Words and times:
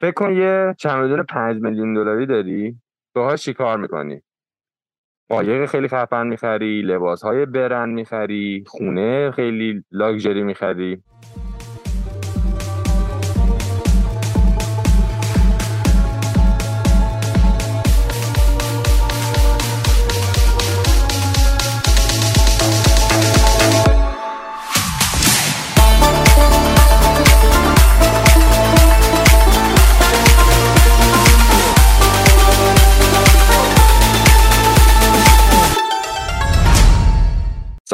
فکر 0.00 0.12
کن 0.12 0.32
یه 0.32 0.74
چمدون 0.78 1.22
پنج 1.22 1.62
میلیون 1.62 1.94
دلاری 1.94 2.26
داری؟ 2.26 2.80
باهاش 3.14 3.42
چی 3.42 3.54
کار 3.54 3.78
می‌کنی؟ 3.78 4.22
قایق 5.28 5.66
خیلی 5.66 5.88
خفن 5.88 6.26
می‌خری 6.26 6.82
لباس 6.82 7.24
های 7.24 7.46
برند 7.46 7.94
می‌خری 7.94 8.64
خونه 8.66 9.30
خیلی 9.30 9.84
لاکچری 9.90 10.42
می‌خری. 10.42 11.02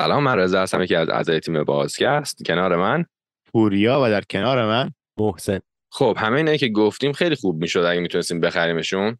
سلام 0.02 0.22
من 0.22 0.36
رضا 0.36 0.62
هستم 0.62 0.82
یکی 0.82 0.94
از 0.94 1.08
اعضای 1.08 1.40
تیم 1.40 1.64
بازگست 1.64 2.44
کنار 2.46 2.76
من؟ 2.76 3.04
پوریا 3.52 4.00
و 4.04 4.10
در 4.10 4.20
کنار 4.20 4.66
من 4.66 4.90
محسن. 5.18 5.60
خب 5.92 6.16
همه 6.20 6.36
اینایی 6.36 6.58
که 6.58 6.68
گفتیم 6.68 7.12
خیلی 7.12 7.34
خوب 7.34 7.62
می‌شد 7.62 7.78
اگه 7.78 8.00
می‌تونستیم 8.00 8.40
بخریمشون. 8.40 9.16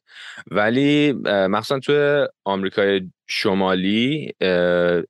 ولی 0.51 1.13
مخصوصا 1.27 1.79
توی 1.79 2.27
آمریکای 2.45 3.01
شمالی 3.29 4.33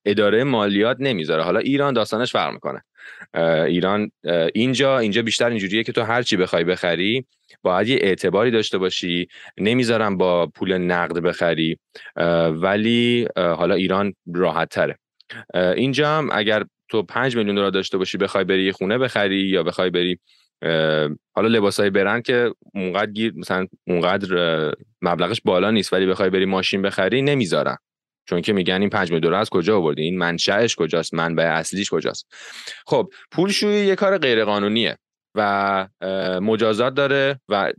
اداره 0.04 0.45
مالیات 0.45 0.96
نمی‌ذاره. 1.00 1.42
حالا 1.42 1.58
ایران 1.58 1.95
داستانش 1.95 2.32
فرق 2.32 2.52
می‌کنه. 2.52 2.82
ایران 3.66 4.10
اینجا 4.54 4.98
اینجا 4.98 5.23
بیشتر 5.23 5.48
اینجوریه 5.48 5.82
که 5.82 5.92
تو 5.92 6.02
هر 6.02 6.23
چی 6.23 6.36
بخوای 6.36 6.64
بخری 6.64 7.26
باید 7.62 7.88
یه 7.88 7.98
اعتباری 8.00 8.50
داشته 8.50 8.78
باشی. 8.78 9.28
نمی‌ذارم 9.59 10.16
با 10.16 10.46
پول 10.46 10.78
نقد 10.78 11.18
بخری. 11.18 11.79
ولی 12.51 13.29
حالا 13.36 13.74
ایران 13.74 14.14
راحت 14.34 14.68
تره 14.68 14.98
اینجا 15.55 16.09
هم 16.09 16.29
اگر 16.33 16.65
تو 16.88 17.02
5 17.02 17.37
میلیون 17.37 17.57
دلار 17.57 17.71
داشته 17.71 17.99
باشی 17.99 18.19
بخوای 18.19 18.45
بری 18.45 18.73
خونه 18.73 18.99
بخری 18.99 19.41
یا 19.41 19.63
بخوای 19.63 19.91
بری 19.91 20.19
حالا 21.35 21.49
لباسای 21.49 21.91
برند 21.91 22.23
که 22.23 22.51
اونقدر 22.75 23.11
گیر 23.11 23.33
مثلا 23.37 23.66
اونقدر 23.87 24.29
مبلغش 25.03 25.41
بالا 25.45 25.71
نیست 25.71 25.93
ولی 25.93 26.07
بخوای 26.07 26.30
بری 26.30 26.45
ماشین 26.45 26.83
بخری 26.83 27.23
نمی‌ذارن. 27.23 27.77
چون 28.29 28.41
که 28.43 28.53
میگن 28.53 28.80
این 28.80 28.91
5 28.91 29.10
میلیون 29.10 29.21
دلار 29.21 29.41
از 29.41 29.51
کجا 29.51 29.77
آوردی؟ 29.77 30.03
این 30.03 30.19
منشأش 30.19 30.77
کجاست؟ 30.77 31.15
منبع 31.15 31.45
اصلیش 31.45 31.91
کجاست؟ 31.91 32.27
خب 32.87 33.09
پولشویی 33.30 33.87
یه 33.87 33.95
کار 33.95 34.19
غیر 34.19 34.45
قانونیه 34.45 34.99
و 35.35 35.88
مجازات 36.43 36.95
داره 36.95 37.41
و 37.49 37.73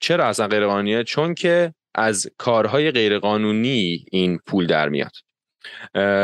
چرا 0.00 0.26
اصلا 0.26 0.48
غیر 0.48 0.66
قانونیه 0.66 1.04
چون 1.04 1.34
که 1.34 1.74
از 1.94 2.26
کارهای 2.38 2.90
غیرقانونی 2.90 4.04
این 4.12 4.38
پول 4.46 4.66
در 4.66 4.88
میاد. 4.88 5.12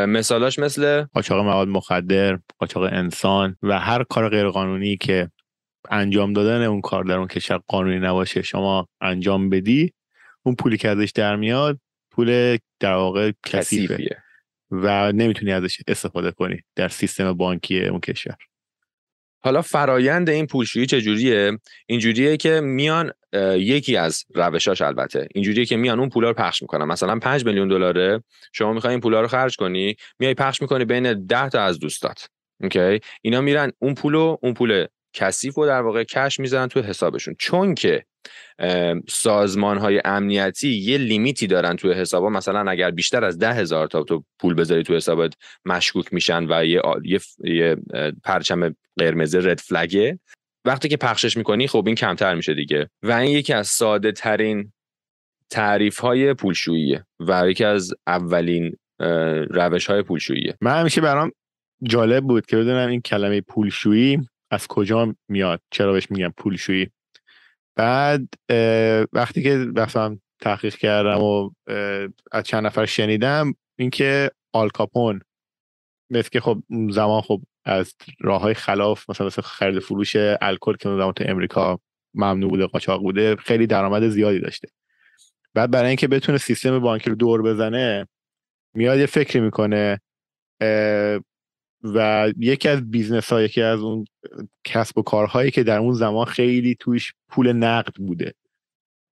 مثالاش 0.07 0.59
مثل 0.59 1.03
قاچاق 1.03 1.45
مواد 1.45 1.69
مخدر 1.69 2.39
قاچاق 2.59 2.83
انسان 2.83 3.57
و 3.63 3.79
هر 3.79 4.05
کار 4.05 4.29
غیرقانونی 4.29 4.97
که 4.97 5.31
انجام 5.91 6.33
دادن 6.33 6.63
اون 6.63 6.81
کار 6.81 7.05
در 7.05 7.17
اون 7.19 7.29
کشور 7.29 7.61
قانونی 7.69 7.99
نباشه. 7.99 8.43
شما 8.43 8.89
انجام 9.01 9.51
بدی 9.51 9.93
اون 10.43 10.55
پولی 10.55 10.77
که 10.77 10.89
ازش 10.89 11.11
در 11.15 11.37
میاد 11.37 11.81
پول 12.11 12.59
در 12.81 12.95
واقع 12.95 13.33
کثیفه 13.47 14.23
و 14.71 15.13
نمی‌تونی 15.13 15.53
ازش 15.53 15.79
استفاده 15.89 16.31
کنی 16.31 16.61
در 16.77 16.89
سیستم 16.89 17.33
بانکی 17.33 17.85
اون 17.85 18.01
کشور. 18.01 18.37
حالا 19.43 19.63
فرایند 19.63 20.31
این 20.31 20.47
پولشویی 20.47 20.87
چجوریه؟ 20.87 21.59
اینجوریه 21.87 22.37
که 22.37 22.61
میان 22.61 23.13
یکی 23.57 23.97
از 23.97 24.25
روشاش 24.35 24.83
البته. 24.83 25.29
اینجوریه 25.35 25.65
که 25.65 25.77
میان 25.77 26.01
اون 26.01 26.09
پولا 26.09 26.29
رو 26.29 26.35
پخش 26.35 26.63
می‌کنن. 26.63 26.85
مثلا 26.85 27.19
5 27.19 27.47
میلیون 27.47 27.69
دلاره 27.69 28.23
شما 28.53 28.73
می‌خوای 28.73 28.91
این 28.91 29.01
پولا 29.01 29.21
رو 29.21 29.29
خرج 29.29 29.57
کنی 29.57 29.97
میای 30.19 30.35
پخش 30.35 30.63
می‌کنی 30.63 30.85
بین 30.85 31.27
10 31.27 31.49
تا 31.49 31.63
از 31.63 31.79
دوستات. 31.79 32.29
اوکی؟ 32.61 33.01
اینا 33.23 33.41
میرن 33.41 33.73
اون 33.79 33.95
پولو 33.95 34.37
اون 34.43 34.55
پول 34.55 34.87
کثیف 35.13 35.59
و 35.59 35.67
در 35.67 35.83
واقع 35.83 36.05
کش 36.05 36.41
می‌زنن 36.41 36.69
تو 36.69 36.83
حسابشون. 36.83 37.35
چون 37.39 37.75
که 37.75 38.05
سازمان 39.09 39.79
های 39.79 40.01
امنیتی 40.05 40.69
یه 40.69 40.99
لیمیتی 40.99 41.47
دارن 41.47 41.77
توی 41.77 41.93
حسابا. 41.93 42.29
مثلا 42.29 42.71
اگر 42.71 42.91
بیشتر 42.91 43.25
از 43.25 43.39
ده 43.39 43.53
هزار 43.53 43.87
تا 43.87 44.03
تو 44.03 44.25
پول 44.39 44.55
بذاری 44.55 44.83
تو 44.83 44.97
حسابت 44.97 45.35
مشکوک 45.65 46.13
میشن 46.13 46.47
و 46.49 46.65
یه, 46.65 46.83
یه, 47.05 47.21
یه 47.45 47.77
پرچم 48.25 48.75
قرمز 48.99 49.35
رد 49.35 49.59
فلگه 49.59 50.19
وقتی 50.65 50.89
که 50.89 50.97
پخشش 50.97 51.37
می‌کنی 51.37 51.67
خب 51.67 51.83
این 51.87 51.95
کمتر 51.95 52.35
میشه 52.35 52.55
دیگه. 52.55 52.91
و 53.03 53.13
این 53.13 53.31
یکی 53.31 53.53
از 53.53 53.69
ساده 53.69 54.13
ترین 54.13 54.73
تعریف 55.51 55.99
های 55.99 56.35
پولشوییه 56.35 57.05
و 57.21 57.51
یکی 57.51 57.65
از 57.65 57.95
اولین 58.07 58.77
روش 59.51 59.87
های 59.87 60.03
پولشوییه. 60.03 60.57
من 60.61 60.81
همیشه 60.81 61.01
برام 61.01 61.33
جالب 61.83 62.25
بود 62.25 62.47
که 62.47 62.57
بدونم 62.57 62.89
این 62.89 63.01
کلمه 63.01 63.41
پولشویی 63.41 64.29
از 64.51 64.67
کجا 64.67 65.15
میاد 65.29 65.61
چرا 65.71 65.93
بهش 65.93 66.11
میگم 66.11 66.33
پولشویی. 66.37 66.91
بعد 67.77 68.29
وقتی 69.13 69.43
که 69.43 69.67
رفتم 69.77 70.21
تحقیق 70.41 70.75
کردم 70.75 71.23
و 71.23 71.51
از 72.33 72.45
چند 72.45 72.67
نفر 72.67 72.87
شنیدم 72.87 73.55
اینکه 73.79 74.31
آلکاپون 74.53 75.21
مثل 76.11 76.29
که 76.29 76.41
خب 76.41 76.63
زمان 76.91 77.21
خب 77.21 77.43
از 77.65 77.95
راه 78.21 78.41
های 78.41 78.55
خلاف 78.55 79.11
مثلا 79.11 79.27
مثل 79.27 79.43
خرید 79.43 79.79
فروش 79.79 80.17
الکل 80.41 80.77
که 80.77 80.89
زمان 80.89 81.13
تو 81.13 81.25
امریکا 81.29 81.81
ممنوع 82.15 82.51
بوده 82.51 82.67
قاچاق 82.67 83.03
بوده 83.03 83.37
خیلی 83.37 83.67
درآمد 83.67 84.09
زیادی 84.09 84.41
داشته. 84.41 84.69
بعد 85.55 85.71
برای 85.71 85.89
اینکه 85.89 86.09
بتونه 86.09 86.39
سیستم 86.39 86.79
بانکی 86.79 87.11
رو 87.11 87.17
دور 87.17 87.43
بزنه 87.43 88.09
میاد 88.75 88.99
یه 88.99 89.07
فکری 89.07 89.41
می‌کنه 89.41 90.01
و 91.83 92.33
یکی 92.39 92.69
از 92.69 92.91
business 92.91 93.33
ها 93.33 93.43
یکی 93.43 93.63
از 93.63 93.81
اون 93.81 94.05
کسب 94.65 94.99
و 94.99 95.03
کارهایی 95.03 95.51
که 95.51 95.63
در 95.63 95.79
اون 95.79 95.93
زمان 95.93 96.25
خیلی 96.25 96.77
توش 96.81 97.13
پول 97.29 97.53
نقد 97.53 97.95
بوده 97.95 98.35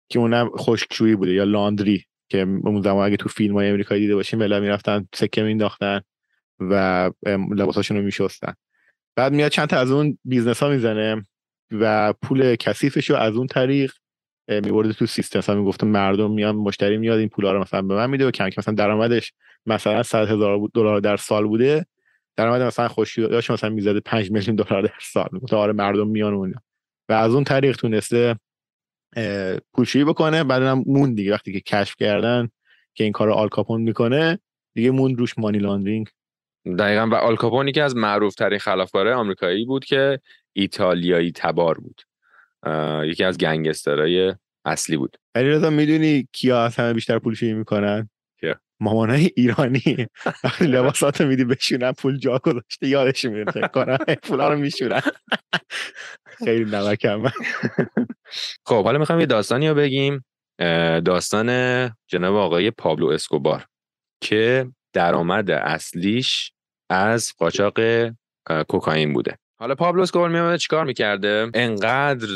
که 0.08 0.18
اونم 0.18 0.50
خشکشویی 0.56 1.16
بوده 1.16 1.32
یا 1.32 1.44
laundry 1.44 2.04
که 2.28 2.40
اون 2.40 2.82
زمان 2.82 3.06
اگه 3.06 3.16
تو 3.16 3.28
فیلم 3.28 3.54
های 3.54 3.68
امریکایی 3.68 4.00
دیده 4.00 4.14
باشیم 4.14 4.38
مثلا 4.38 4.60
می‌رفتن 4.60 5.08
سکه 5.14 5.42
مینداختن 5.42 6.00
و 6.60 7.10
لباساشون 7.26 7.96
رو 7.96 8.02
میشستن. 8.02 8.54
بعد 9.16 9.32
میاد 9.32 9.50
چند 9.50 9.68
تا 9.68 9.78
از 9.78 9.90
اون 9.90 10.18
business 10.24 10.62
ها 10.62 10.68
می‌زنه 10.68 11.22
و 11.72 12.12
پول 12.12 12.56
کثیفش 12.56 13.10
رو 13.10 13.16
از 13.16 13.36
اون 13.36 13.46
طریق 13.46 13.92
میبرده 14.48 14.92
تو 14.92 15.06
سیستم. 15.06 15.38
مثلا 15.38 15.54
می‌گفتم 15.54 15.86
مردم 15.86 16.30
میان 16.30 16.56
مشتری 16.56 16.96
میاد 16.96 17.18
این 17.18 17.28
پولا 17.28 17.52
رو 17.52 17.60
مثلا 17.60 17.82
به 17.82 17.94
من 17.94 18.10
میده 18.10 18.26
و 18.26 18.30
کم 18.30 18.48
که 18.48 18.54
مثلا 18.58 18.74
درآمدش 18.74 19.32
مثلا 19.66 20.02
100 20.02 20.30
هزار 20.30 20.68
دلار 20.74 21.00
در 21.00 21.16
سال 21.16 21.46
بوده. 21.46 21.86
درآمد 22.36 22.62
مثلا 22.62 22.88
خوشی 22.88 23.22
داشت 23.22 23.50
مثلا 23.50 23.70
می‌زده 23.70 24.00
5 24.00 24.30
میلیون 24.30 24.56
دلار 24.56 24.82
در 24.82 24.98
سال. 25.00 25.28
مثلا 25.42 25.58
آره 25.58 25.72
مردم 25.72 26.08
میان 26.08 26.34
اون 26.34 26.54
و 27.08 27.12
از 27.12 27.34
اون 27.34 27.44
طریق 27.44 27.76
تونسته 27.76 28.36
پولشویی 29.72 30.04
بکنه. 30.04 30.44
بعدم 30.44 30.82
همون 30.86 31.14
دیگه. 31.14 31.32
وقتی 31.32 31.52
که 31.52 31.60
کشف 31.60 31.96
کردن 31.96 32.48
که 32.94 33.04
این 33.04 33.12
کار 33.12 33.30
آلکاپون 33.30 33.82
می‌کنه 33.82 34.38
دیگه 34.74 34.90
همون 34.90 35.16
روش 35.16 35.38
money 35.38 35.58
laundering 35.58 36.08
دقیقا. 36.78 37.06
و 37.06 37.14
آلکاپونی 37.14 37.72
که 37.72 37.82
از 37.82 37.96
معروف 37.96 38.34
ترین 38.34 38.58
خلافکاره 38.58 39.14
آمریکایی 39.14 39.64
بود 39.64 39.84
که 39.84 40.20
ایتالیایی 40.52 41.32
تبار 41.32 41.78
بود. 41.78 42.02
یکی 43.04 43.24
از 43.24 43.38
گنگسترهای 43.38 44.34
اصلی 44.64 44.96
بود. 44.96 45.16
علی 45.34 45.48
رضا 45.48 45.70
می‌دونی 45.70 46.28
کیا 46.32 46.64
از 46.64 46.76
همه 46.76 46.92
بیشتر 46.92 47.18
پولشویی 47.18 47.52
می‌کنن؟ 47.52 48.08
مامانای 48.80 49.30
ایرانی. 49.36 50.06
وقتی 50.44 50.66
لباساتو 50.66 51.26
میدی 51.26 51.44
بشورن 51.44 51.92
پول 51.92 52.18
جا 52.18 52.38
گذاشته 52.38 52.88
یادش 52.88 53.24
میاد 53.24 53.50
فکر 53.50 53.66
کنم 53.66 53.98
پولا 54.22 54.48
رو 54.48 54.58
میشورن 54.58 55.00
خیلی 56.24 56.64
نمکم. 56.64 57.22
خب 58.66 58.84
حالا 58.84 58.98
می‌خوام 58.98 59.20
یه 59.20 59.26
داستانی 59.26 59.68
رو 59.68 59.74
بگیم. 59.74 60.24
داستان 61.04 61.48
جناب 62.06 62.34
آقای 62.34 62.70
پابلو 62.70 63.06
اسکوبار 63.06 63.66
که 64.20 64.66
درآمد 64.92 65.50
اصلیش 65.50 66.52
از 66.90 67.32
قاچاق 67.38 67.78
کوکائین 68.68 69.12
بوده. 69.12 69.38
حالا 69.58 69.74
پابلو 69.74 70.02
اسکوبار 70.02 70.28
میامده 70.28 70.58
چیکار 70.58 70.84
می‌کرده؟ 70.84 71.50
انقدر 71.54 72.28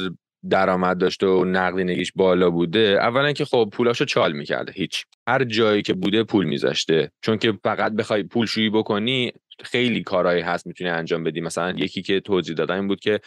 درآمد 0.50 0.98
داشته 0.98 1.26
و 1.26 1.44
نقدینگیش 1.44 2.12
بالا 2.16 2.50
بوده. 2.50 2.98
اولا 3.00 3.32
که 3.32 3.44
خب 3.44 3.70
پولاشو 3.72 4.04
چال 4.04 4.32
می‌کرده 4.32 4.72
هیچ. 4.72 5.04
هر 5.28 5.44
جایی 5.44 5.82
که 5.82 5.94
بوده 5.94 6.24
پول 6.24 6.46
میذاشته. 6.46 7.10
چون 7.22 7.38
که 7.38 7.58
فقط 7.64 7.92
بخوای 7.92 8.22
پول 8.22 8.46
شویی 8.46 8.70
بکنی 8.70 9.32
خیلی 9.64 10.02
کارهایی 10.02 10.42
هست 10.42 10.66
می‌تونی 10.66 10.90
انجام 10.90 11.24
بدی. 11.24 11.40
مثلا 11.40 11.70
یکی 11.70 12.02
که 12.02 12.20
توضیح 12.20 12.54
دادن 12.54 12.74
این 12.74 12.88
بود 12.88 13.00
که 13.00 13.20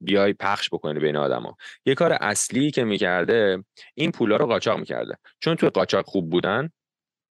بیای 0.00 0.32
پخش 0.32 0.68
بکنی 0.72 1.00
بین 1.00 1.16
آدما. 1.16 1.56
یه 1.86 1.94
کار 1.94 2.12
اصلی 2.12 2.70
که 2.70 2.84
می‌کرده 2.84 3.64
این 3.94 4.12
پولا 4.12 4.36
رو 4.36 4.46
قاچاق 4.46 4.78
می‌کرده. 4.78 5.14
چون 5.40 5.54
توی 5.54 5.68
قاچاق 5.68 6.04
خوب 6.06 6.30
بودن 6.30 6.70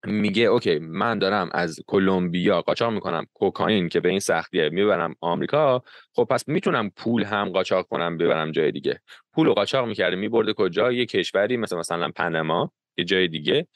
میگه 0.04 0.42
اوکی 0.42 0.78
من 0.78 1.18
دارم 1.18 1.48
از 1.52 1.80
کلمبیا 1.86 2.62
قاچاق 2.62 2.92
می‌کنم 2.92 3.26
کوکائین 3.34 3.88
که 3.88 4.00
به 4.00 4.08
این 4.08 4.20
سختیه 4.20 4.68
می‌برم 4.68 5.14
آمریکا 5.20 5.82
خب 6.12 6.24
پس 6.24 6.48
می‌تونم 6.48 6.90
پول 6.96 7.24
هم 7.24 7.48
قاچاق 7.48 7.86
کنم 7.88 8.18
ببرم 8.18 8.52
جای 8.52 8.72
دیگه. 8.72 9.00
پول 9.32 9.46
رو 9.46 9.54
قاچاق 9.54 9.88
می‌کرده 9.88 10.16
میبرده 10.16 10.52
کجا؟ 10.52 10.92
یه 10.92 11.06
کشوری 11.06 11.56
مثل 11.56 11.76
مثلا 11.76 12.10
پنما 12.16 12.72
یه 12.98 13.04
جای 13.04 13.28
دیگه 13.28 13.66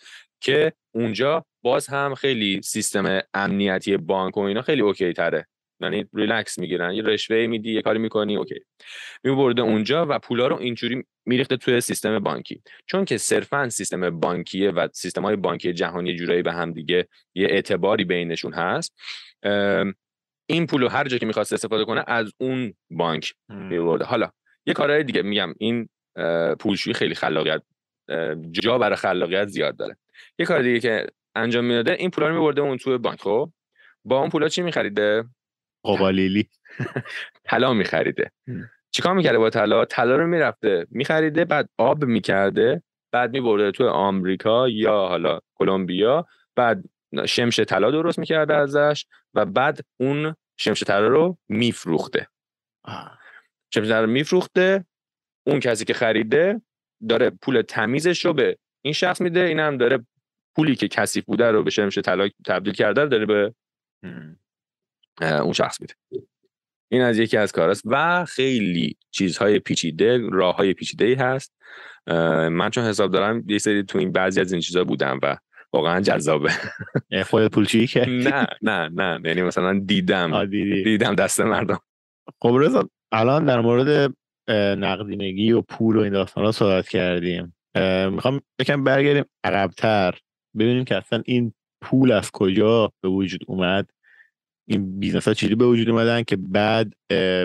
که 0.41 0.73
اونجا 0.95 1.45
باز 1.63 1.87
هم 1.87 2.15
خیلی 2.15 2.61
سیستم 2.65 3.21
امنیتی 3.35 3.97
بانک 3.97 4.37
و 4.37 4.41
اینا 4.41 4.63
خیلی 4.63 4.83
OK 4.83 5.13
تره. 5.13 5.47
یعنی 5.81 6.07
ریلکس 6.15 6.59
می‌گیرن 6.59 6.93
یه 6.93 7.03
رشوه 7.03 7.47
میدی 7.47 7.73
یه 7.73 7.83
کاری 7.83 7.99
می‌کنی 7.99 8.37
OK. 8.37 8.61
میبرده 9.25 9.63
اونجا 9.63 10.07
و 10.09 10.19
پولا 10.19 10.47
رو 10.47 10.57
اینجوری 10.57 11.05
میریخته 11.27 11.57
توی 11.57 11.81
سیستم 11.81 12.19
بانکی. 12.19 12.63
چون 12.87 13.05
که 13.05 13.17
صرفا 13.17 13.69
سیستم 13.69 14.21
بانکیه 14.21 14.71
و 14.71 14.89
سیستم 14.93 15.23
های 15.23 15.37
بانکی 15.37 15.73
جهانی 15.73 16.17
جورایی 16.17 16.43
به 16.43 16.53
هم 16.53 16.73
دیگه 16.73 17.09
یه 17.35 17.47
اعتباری 17.51 18.05
بینشون 18.05 18.53
هست 18.53 18.95
این 20.47 20.67
پول 20.67 20.85
هر 20.85 21.09
جا 21.09 21.19
که 21.19 21.27
می‌خواست 21.27 21.53
استفاده 21.53 21.85
کنه 21.85 22.05
از 22.07 22.33
اون 22.39 22.75
بانک 22.91 23.35
میبرده. 23.49 24.05
حالا 24.05 24.31
یه 24.67 24.75
کارهای 24.75 25.05
دیگه 25.05 25.23
میگم 25.23 25.55
این 25.59 25.89
پولشویی 26.61 26.95
خیلی 26.95 27.15
خلاقیت 27.15 27.63
جا 28.51 28.79
برای 28.79 28.97
خلاقیت 28.97 29.49
زیاد 29.49 29.77
داره. 29.77 29.97
یه 30.39 30.47
کار 30.47 30.63
دیگه 30.63 30.81
که 30.81 31.07
انجام 31.35 31.65
می‌داده 31.65 31.93
این 31.93 32.11
پولا 32.11 32.29
رو 32.29 32.35
میبرده 32.35 32.61
اون 32.61 32.77
توی 32.77 32.99
بانک 32.99 33.21
خب؟ 33.21 33.53
با 34.05 34.21
اون 34.21 34.29
پولا 34.29 34.49
چی 34.49 34.63
میخریده؟ 34.63 35.25
قبالیلی 35.85 36.49
طلا 37.45 37.73
میخریده. 37.73 38.31
چیکار 38.91 39.15
می‌کرده 39.15 39.39
با 39.39 39.51
طلا؟ 39.51 39.85
طلا 39.85 40.17
رو 40.17 40.27
می‌رفته 40.27 40.87
میخریده 40.91 41.45
بعد 41.45 41.69
آب 41.79 42.05
می‌کرده 42.05 42.83
بعد 43.13 43.33
میبرده 43.33 43.71
تو 43.71 43.89
آمریکا 43.89 44.69
یا 44.69 44.93
حالا 44.93 45.39
کلمبیا 45.55 46.27
بعد 46.57 46.85
شمش 47.27 47.61
طلا 47.61 47.91
درست 47.91 48.19
می‌کرده 48.19 48.55
ازش 48.55 49.07
و 49.35 49.45
بعد 49.45 49.81
اون 50.01 50.35
شمش 50.57 50.83
طلا 50.83 51.09
رو 51.09 51.39
میفروخته. 51.49 52.27
شمش 53.75 53.87
طلا 53.89 54.01
رو 54.01 54.11
میفروخته 54.11 54.85
اون 55.47 55.61
کسی 55.61 55.85
که 55.85 55.95
خریده 55.95 56.63
داره 57.09 57.31
پول 57.31 57.63
تمیزش 57.63 58.25
رو 58.25 58.33
به 58.33 58.59
این 58.85 58.95
شخص 58.95 59.21
میده 59.21 59.41
این 59.41 59.61
هم 59.61 59.77
داره 59.77 60.07
پولی 60.57 60.75
که 60.75 60.89
کثیف 60.89 61.25
بوده 61.25 61.51
رو 61.51 61.63
به 61.63 61.71
شمش 61.71 61.99
طلا 61.99 62.29
تبدیل 62.47 62.73
کرده 62.73 63.07
داره 63.07 63.27
به 63.27 63.55
اون 65.21 65.53
شخص 65.53 65.81
میده. 65.81 65.95
این 66.93 67.03
از 67.03 67.19
یکی 67.19 67.37
از 67.37 67.53
کاراست 67.53 67.83
و 67.87 68.25
خیلی 68.25 68.97
چیزهای 69.11 69.59
پیچیده 69.59 70.19
راه 70.33 70.57
های 70.57 70.75
پیچیده 70.75 71.05
ای 71.05 71.15
هست 71.15 71.55
من 72.51 72.71
چون 72.71 72.85
حساب 72.85 73.13
دارم 73.13 73.45
یه 73.49 73.59
سری 73.59 73.83
تو 73.83 73.99
این 73.99 74.13
بعضی 74.13 74.41
از 74.41 74.53
این 74.53 74.61
چیزها 74.61 74.85
بودم 74.85 75.19
و 75.23 75.37
واقعا 75.73 76.01
جذابه. 76.01 76.51
خود 77.27 77.47
پولچی 77.47 77.87
که 77.87 78.07
نه 78.07 78.47
نه 78.63 78.89
نه. 78.89 79.21
یعنی 79.25 79.43
مثلا 79.43 79.79
دیدم. 79.87 80.45
دیدم 80.85 81.15
دست 81.15 81.41
مردم. 81.41 81.81
خب 82.43 82.57
رضا 82.61 82.89
الان 83.13 83.45
در 83.45 83.61
مورد 83.61 84.15
نقدینگی 84.79 85.53
و 85.53 85.61
پول 85.61 85.97
و 85.97 86.01
این 86.01 86.13
داستان 86.13 86.45
ها 86.45 86.53
صحبت 86.53 86.89
کردیم. 86.89 87.55
می‌خوام 88.11 88.41
یکم 88.61 88.85
برگردیم 88.85 89.25
عقبتر. 89.45 90.19
ببینیم 90.59 90.85
که 90.85 90.97
اصلا 90.97 91.23
این 91.25 91.53
پول 91.81 92.13
از 92.13 92.31
کجا 92.31 92.93
به 93.03 93.09
وجود 93.09 93.41
اومد. 93.47 93.91
این 94.71 94.99
business 95.01 95.29
ها 95.29 95.35
چیزی 95.35 95.55
به 95.55 95.65
وجود 95.65 95.89
اومدن 95.89 96.23
که 96.23 96.37
بعد 96.37 96.93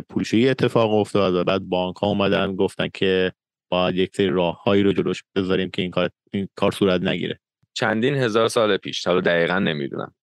پولشویی 0.09 0.49
اتفاق 0.49 0.93
افتاد 0.93 1.33
و 1.35 1.43
بعد 1.43 1.61
بانک 1.61 1.95
ها 1.95 2.07
اومدن 2.07 2.55
گفتن 2.55 2.87
که 2.93 3.31
باید 3.71 3.95
یک 3.95 4.15
سری 4.15 4.29
راههایی 4.29 4.83
رو 4.83 4.93
جلوش 4.93 5.23
بذاریم 5.35 5.69
که 5.69 5.81
این 5.81 5.91
کار 5.91 6.09
این 6.33 6.47
کار 6.55 6.71
صورت 6.71 7.01
نگیره. 7.01 7.39
چندین 7.73 8.15
هزار 8.15 8.47
سال 8.47 8.77
پیش 8.77 9.07
حالا 9.07 9.21
دقیقا 9.21 9.59
نمی‌دونم. 9.59 10.15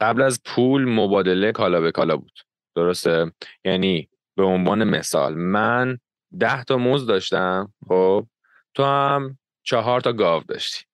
قبل 0.00 0.22
از 0.22 0.42
پول 0.44 0.84
مبادله 0.84 1.52
کالا 1.52 1.80
به 1.80 1.92
کالا 1.92 2.16
بود. 2.16 2.40
درسته؟ 2.76 3.32
یعنی 3.64 4.08
به 4.36 4.42
عنوان 4.42 4.84
مثال 4.84 5.34
من 5.34 5.98
ده 6.40 6.64
تا 6.64 6.76
موز 6.76 7.06
داشتم 7.06 7.72
خب؟ 7.88 8.26
تو 8.74 8.84
هم 8.84 9.38
چهار 9.62 10.00
تا 10.00 10.12
گاو 10.12 10.42
داشتی. 10.42 10.84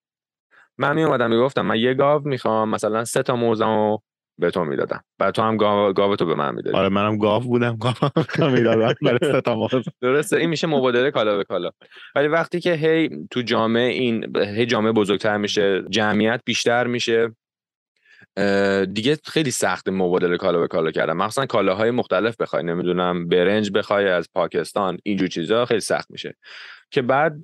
من 0.77 0.95
می 0.95 1.03
اومدم 1.03 1.29
می‌گفتم 1.29 1.61
من 1.61 1.79
یه 1.79 1.93
گاو 1.93 2.27
می‌خوام 2.27 2.69
مثلا 2.69 3.05
سه 3.05 3.23
تا 3.23 3.35
موزم 3.35 3.97
به 4.39 4.51
تو 4.51 4.65
می‌دادم. 4.65 5.03
بعد 5.17 5.33
تو 5.33 5.41
هم 5.41 5.57
گاو, 5.57 6.15
تو 6.15 6.25
به 6.25 6.35
من 6.35 6.55
می‌دادی. 6.55 6.77
آره 6.77 6.89
منم 6.89 7.17
گاو 7.17 7.43
بودم. 7.43 7.77
گاو 7.77 8.49
می‌دادم 8.49 8.93
درسته 10.01 10.37
این 10.37 10.49
میشه 10.49 10.67
مبادله 10.67 11.11
کالا 11.11 11.37
به 11.37 11.43
کالا. 11.43 11.69
ولی 12.15 12.27
وقتی 12.27 12.59
که 12.59 12.73
هی 12.73 13.09
تو 13.31 13.41
جامعه 13.41 13.91
این 13.91 14.37
هی 14.37 14.65
جامعه 14.65 14.91
بزرگتر 14.91 15.37
میشه 15.37 15.83
جمعیت 15.89 16.41
بیشتر 16.45 16.87
میشه 16.87 17.35
دیگه 18.93 19.17
خیلی 19.25 19.51
سخت 19.51 19.89
مبادله 19.89 20.37
کالا 20.37 20.59
به 20.59 20.67
کالا 20.67 20.91
کردن. 20.91 21.13
مخصوصا 21.13 21.45
کالاهای 21.45 21.91
مختلف 21.91 22.35
بخوای 22.37 22.63
نمی‌دونم 22.63 23.27
برنج 23.27 23.71
بخوای 23.71 24.07
از 24.09 24.29
پاکستان 24.33 24.97
اینجور 25.03 25.27
چیزا 25.27 25.65
خیلی 25.65 25.79
سخت 25.79 26.11
میشه. 26.11 26.35
که 26.91 27.01
بعد 27.01 27.35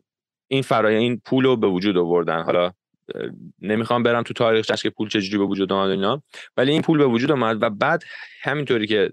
این 0.48 0.62
فرای 0.62 0.96
این 0.96 1.22
پول 1.26 1.44
رو 1.44 1.58
به 1.58 1.68
وجود 1.68 1.98
آوردن. 1.98 2.42
حالا 2.42 2.72
نمی‌خوام 3.62 4.04
برم 4.04 4.24
تو 4.24 4.34
تاریخ 4.34 4.66
که 4.66 4.90
پول 4.90 5.10
چجوری 5.10 5.38
به 5.38 5.44
وجود 5.44 5.74
اومد 5.74 5.90
اینا. 5.90 6.24
ولی 6.58 6.72
این 6.72 6.82
پول 6.82 6.98
به 6.98 7.06
وجود 7.06 7.32
اومد 7.32 7.64
و 7.64 7.70
بعد 7.70 8.04
همینطوری 8.42 8.88
که 8.88 9.12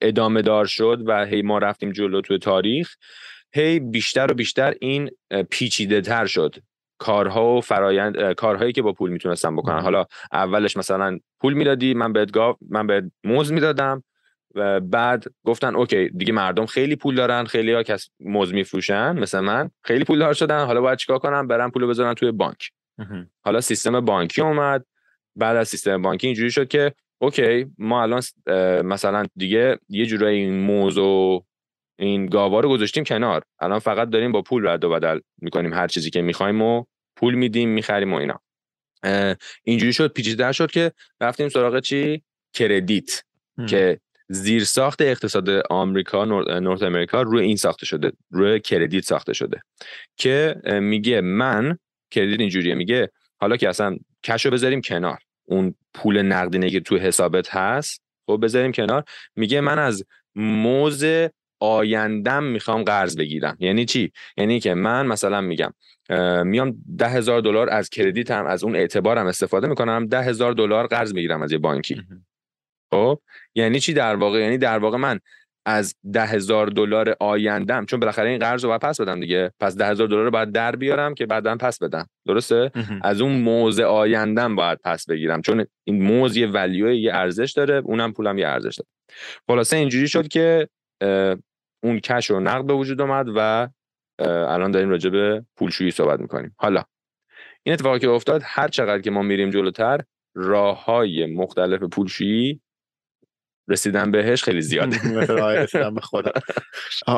ادامه 0.00 0.42
دار 0.42 0.66
شد 0.66 1.02
و 1.06 1.26
هی 1.26 1.42
ما 1.42 1.58
رفتیم 1.58 1.92
جلو 1.92 2.20
تو 2.20 2.38
تاریخ 2.38 2.94
هی 3.54 3.80
بیشتر 3.80 4.32
و 4.32 4.34
بیشتر 4.34 4.74
این 4.80 5.10
پیچیده 5.50 6.00
تر 6.00 6.26
شد. 6.26 6.54
کارها 6.98 7.56
و 7.56 7.60
فرایند 7.60 8.32
کارهایی 8.32 8.72
که 8.72 8.82
با 8.82 8.92
پول 8.92 9.10
می‌تونستم 9.10 9.56
بکنن. 9.56 9.80
حالا 9.80 10.06
اولش 10.32 10.76
مثلا 10.76 11.18
پول 11.40 11.54
می‌دادی 11.54 11.94
من 11.94 12.12
بهت 12.12 12.32
گاو 12.32 12.56
من 12.70 12.86
بهت 12.86 13.10
موز 13.24 13.52
می‌دادم 13.52 14.02
و 14.54 14.80
بعد 14.80 15.24
گفتن 15.44 15.76
OK 15.76 16.08
دیگه 16.08 16.32
مردم 16.32 16.66
خیلی 16.66 16.96
پول 16.96 17.14
دارن 17.14 17.44
خیلی 17.44 17.72
ها 17.72 17.82
که 17.82 18.10
موز 18.20 18.54
میفروشن 18.54 19.18
مثل 19.18 19.40
من 19.40 19.70
خیلی 19.84 20.04
پول 20.04 20.18
دار 20.18 20.34
شدن 20.34 20.64
حالا 20.64 20.80
باید 20.80 20.98
چیکار 20.98 21.18
کنم؟ 21.18 21.46
برم 21.46 21.70
پول 21.70 21.86
بذارن 21.86 22.14
توی 22.14 22.30
بانک. 22.30 22.70
حالا 23.40 23.60
سیستم 23.60 24.00
بانکی 24.00 24.40
اومد. 24.40 24.84
بعد 25.36 25.56
از 25.56 25.68
سیستم 25.68 26.02
بانکی 26.02 26.26
اینجوری 26.26 26.50
شد 26.50 26.68
که 26.68 26.94
OK 27.18 27.66
ما 27.78 28.02
الان 28.02 28.22
مثلا 28.82 29.26
دیگه 29.36 29.78
یه 29.88 30.06
جورایی 30.06 30.40
این 30.40 30.60
موضوع 30.60 31.46
این 31.98 32.26
گاوا 32.26 32.60
رو 32.60 32.68
گذاشتیم 32.68 33.04
کنار. 33.04 33.42
الان 33.60 33.78
فقط 33.78 34.10
داریم 34.10 34.32
با 34.32 34.42
پول 34.42 34.66
رد 34.68 34.84
و 34.84 34.90
بدل 34.90 35.20
می‌کنیم 35.38 35.74
هر 35.74 35.88
چیزی 35.88 36.10
که 36.10 36.22
می‌خوایم 36.22 36.62
و 36.62 36.84
پول 37.16 37.34
میدیم 37.34 37.68
می‌خریم 37.68 38.14
و 38.14 38.16
اینا. 38.16 38.40
اینجوری 39.64 39.92
شد 39.92 40.12
پیچیده 40.12 40.52
شد 40.52 40.70
که 40.70 40.92
رفتیم 41.20 41.48
سراغ 41.48 41.80
چی؟ 41.80 42.22
کردیت 42.52 43.22
که 43.68 44.00
زیر 44.28 44.64
ساخت 44.64 45.02
اقتصاد 45.02 45.48
آمریکا 45.70 46.24
نورت 46.60 46.82
امریکا 46.82 47.22
روی 47.22 47.44
این 47.44 47.56
ساخته 47.56 47.86
شده 47.86 48.12
روی 48.30 48.60
کردیت 48.60 49.04
ساخته 49.04 49.32
شده. 49.32 49.60
که 50.16 50.56
میگه 50.64 51.20
من 51.20 51.78
کردیت 52.10 52.40
اینجوریه. 52.40 52.74
میگه 52.74 53.10
حالا 53.40 53.56
که 53.56 53.68
اصلا 53.68 53.96
کش 54.22 54.44
رو 54.44 54.50
بذاریم 54.50 54.80
کنار. 54.80 55.18
اون 55.44 55.74
پول 55.94 56.22
نقدینه 56.22 56.70
که 56.70 56.80
تو 56.80 56.98
حسابت 56.98 57.54
هست 57.54 58.02
خب 58.26 58.40
بذاریم 58.42 58.72
کنار. 58.72 59.04
میگه 59.36 59.60
من 59.60 59.78
از 59.78 60.04
موز 60.34 61.04
آیندم 61.60 62.44
می‌خوام 62.44 62.82
قرض 62.82 63.16
بگیرم. 63.16 63.56
یعنی 63.60 63.84
چی؟ 63.84 64.12
یعنی 64.36 64.60
که 64.60 64.74
من 64.74 65.06
مثلا 65.06 65.40
میگم 65.40 65.74
میام 66.44 66.84
ده 66.98 67.08
هزار 67.08 67.40
دلار 67.40 67.70
از 67.70 67.88
کردیتم 67.88 68.46
از 68.46 68.64
اون 68.64 68.76
اعتبارم 68.76 69.26
استفاده 69.26 69.66
می‌کنم 69.66 70.06
ده 70.06 70.22
هزار 70.22 70.52
دلار 70.52 70.86
قرض 70.86 71.14
می‌گیرم 71.14 71.42
از 71.42 71.52
یه 71.52 71.58
بانکی. 71.58 72.02
خب؟ 72.90 73.20
یعنی 73.54 73.80
چی 73.80 73.92
در 73.92 74.16
واقع؟ 74.16 74.40
یعنی 74.40 74.58
در 74.58 74.78
واقع 74.78 74.96
من 74.96 75.20
از 75.68 75.94
ده 76.12 76.26
هزار 76.26 76.66
دلار 76.66 77.16
آیندم 77.20 77.86
چون 77.86 78.00
بالاخره 78.00 78.30
این 78.30 78.38
قرض 78.38 78.64
رو 78.64 78.68
باید 78.68 78.80
پس 78.80 79.00
بدم 79.00 79.20
دیگه. 79.20 79.52
پس 79.60 79.76
ده 79.76 79.86
هزار 79.86 80.08
دلار 80.08 80.24
رو 80.24 80.30
باید 80.30 80.52
در 80.52 80.76
بیارم 80.76 81.14
که 81.14 81.26
بعدا 81.26 81.56
پس 81.56 81.78
بدم. 81.78 82.06
درسته؟ 82.26 82.70
از 83.02 83.20
اون 83.20 83.32
موز 83.32 83.80
آیندم 83.80 84.56
باید 84.56 84.78
پس 84.84 85.06
بگیرم. 85.08 85.42
چون 85.42 85.66
این 85.84 86.02
موز 86.02 86.36
یه 86.36 86.46
ولیو 86.46 86.92
یه 86.92 87.14
ارزش 87.14 87.52
داره 87.56 87.74
اونم 87.74 88.12
پولم 88.12 88.38
یه 88.38 88.48
ارزش 88.48 88.76
داره. 88.76 88.88
خلاصه 89.48 89.76
اینجوری 89.76 90.08
شد 90.08 90.28
که 90.28 90.68
اون 91.82 92.00
کش 92.00 92.30
و 92.30 92.40
نقد 92.40 92.66
به 92.66 92.74
وجود 92.74 93.00
اومد 93.00 93.26
و 93.36 93.68
الان 94.18 94.70
داریم 94.70 94.90
راجع 94.90 95.10
به 95.10 95.44
پولشویی 95.56 95.90
صحبت 95.90 96.20
می‌کنیم. 96.20 96.54
حالا 96.58 96.82
این 97.62 97.72
اتفاقی 97.72 97.98
که 97.98 98.08
افتاد 98.08 98.42
هر 98.44 98.68
چقدر 98.68 99.02
که 99.02 99.10
ما 99.10 99.22
میریم 99.22 99.50
جلوتر 99.50 100.00
راه 100.34 100.84
های 100.84 101.26
مختلف 101.26 101.82
پولشویی 101.82 102.60
رسیدن 103.68 104.10
بهش 104.10 104.42
خیلی 104.42 104.62
خدا. 106.02 106.32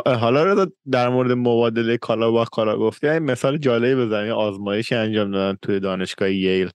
حالا 0.06 0.44
رو 0.44 0.66
در 0.90 1.08
مورد 1.08 1.32
مبادله 1.32 1.96
کالا 1.96 2.30
با 2.30 2.44
کالا 2.44 2.78
گفتی 2.78 3.18
مثال 3.18 3.58
جالبی 3.58 3.94
بزنی 3.94 4.30
آزمایشی 4.30 4.94
انجام 4.94 5.30
دادن 5.30 5.58
توی 5.62 5.80
دانشگاه 5.80 6.30
ییل 6.30 6.70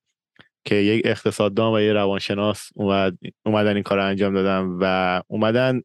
که 0.65 0.75
یک 0.75 1.01
اقتصاددان 1.05 1.73
و 1.73 1.81
یه 1.81 1.93
روانشناس 1.93 2.69
اومد 2.75 3.17
اومدن 3.45 3.73
این 3.73 3.83
کار 3.83 3.99
انجام 3.99 4.33
دادن 4.33 4.77
و 4.81 5.21
اومدن 5.27 5.81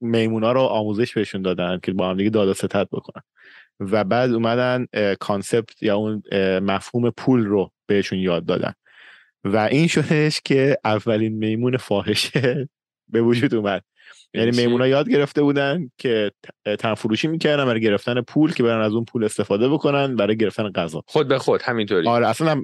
میمونا 0.00 0.52
رو 0.52 0.60
آموزش 0.60 1.14
بهشون 1.14 1.42
دادن 1.42 1.78
که 1.82 1.92
با 1.92 2.10
هم 2.10 2.16
دیگه 2.16 2.30
داد 2.30 2.48
و 2.48 2.54
ستد 2.54 2.88
بکنن. 2.92 3.22
و 3.80 4.04
بعد 4.04 4.32
اومدن 4.32 4.86
کانسپت 5.20 5.82
یا 5.82 5.96
اون 5.96 6.22
مفهوم 6.58 7.10
پول 7.10 7.44
رو 7.44 7.72
بهشون 7.86 8.18
یاد 8.18 8.46
دادن. 8.46 8.72
و 9.44 9.56
این 9.56 9.86
شدش 9.86 10.40
که 10.44 10.78
اولین 10.84 11.32
میمون 11.32 11.76
فاحشه 11.76 12.68
به 13.08 13.22
وجود 13.22 13.54
اومد. 13.54 13.82
یعنی 14.34 14.50
میمونا 14.56 14.86
یاد 14.86 15.08
گرفته 15.08 15.42
بودن 15.42 15.90
که 15.98 16.30
تن 16.78 16.94
فروشی 16.94 17.28
می‌کردن 17.28 17.64
برای 17.64 17.80
گرفتن 17.80 18.20
پول 18.20 18.52
که 18.52 18.62
برن 18.62 18.80
از 18.80 18.92
اون 18.92 19.04
پول 19.04 19.24
استفاده 19.24 19.68
بکنن 19.68 20.16
برای 20.16 20.36
گرفتن 20.36 20.70
غذا. 20.70 21.02
خود 21.06 21.28
به 21.28 21.38
خود 21.38 21.62
همینطوری. 21.62 22.08
آره 22.08 22.28
اصلا 22.28 22.62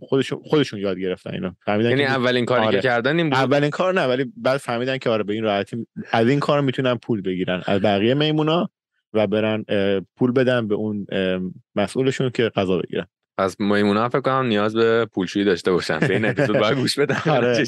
خودشون 0.00 0.40
خودشون 0.44 0.80
یاد 0.80 0.98
گرفتن 0.98 1.34
اینو. 1.34 1.50
فهمیدن 1.64 1.90
یعنی 1.90 2.04
اولین 2.04 2.44
کاری 2.44 2.64
آره. 2.64 2.76
که 2.76 2.82
کردن 2.82 3.16
این 3.18 3.30
بود؟ 3.30 3.38
اولین 3.38 3.70
کار 3.70 3.94
نه 3.94 4.06
ولی 4.06 4.32
بعد 4.36 4.56
فهمیدن 4.56 4.98
که 4.98 5.10
آره 5.10 5.24
به 5.24 5.32
این 5.32 5.42
راحتی 5.42 5.86
از 6.12 6.28
این 6.28 6.40
کار 6.40 6.60
می‌تونن 6.60 6.94
پول 6.94 7.20
بگیرن. 7.22 7.62
از 7.66 7.80
بقیه 7.80 8.14
میمونا 8.14 8.70
و 9.12 9.26
برن 9.26 9.64
پول 10.16 10.32
بدن 10.32 10.68
به 10.68 10.74
اون 10.74 11.06
مسئولشون 11.74 12.30
که 12.30 12.48
غذا 12.48 12.78
بگیرن. 12.78 13.06
پس 13.38 13.60
میمونا 13.60 14.08
فکر 14.08 14.20
کنم 14.20 14.46
نیاز 14.46 14.74
به 14.74 15.06
پولشویی 15.14 15.44
داشته 15.44 15.72
باشن. 15.72 15.98
این 16.10 16.24
اپیزود 16.24 16.58
باید 16.58 16.78
گوش 16.78 16.98
بدن. 16.98 17.16
آره. 17.36 17.64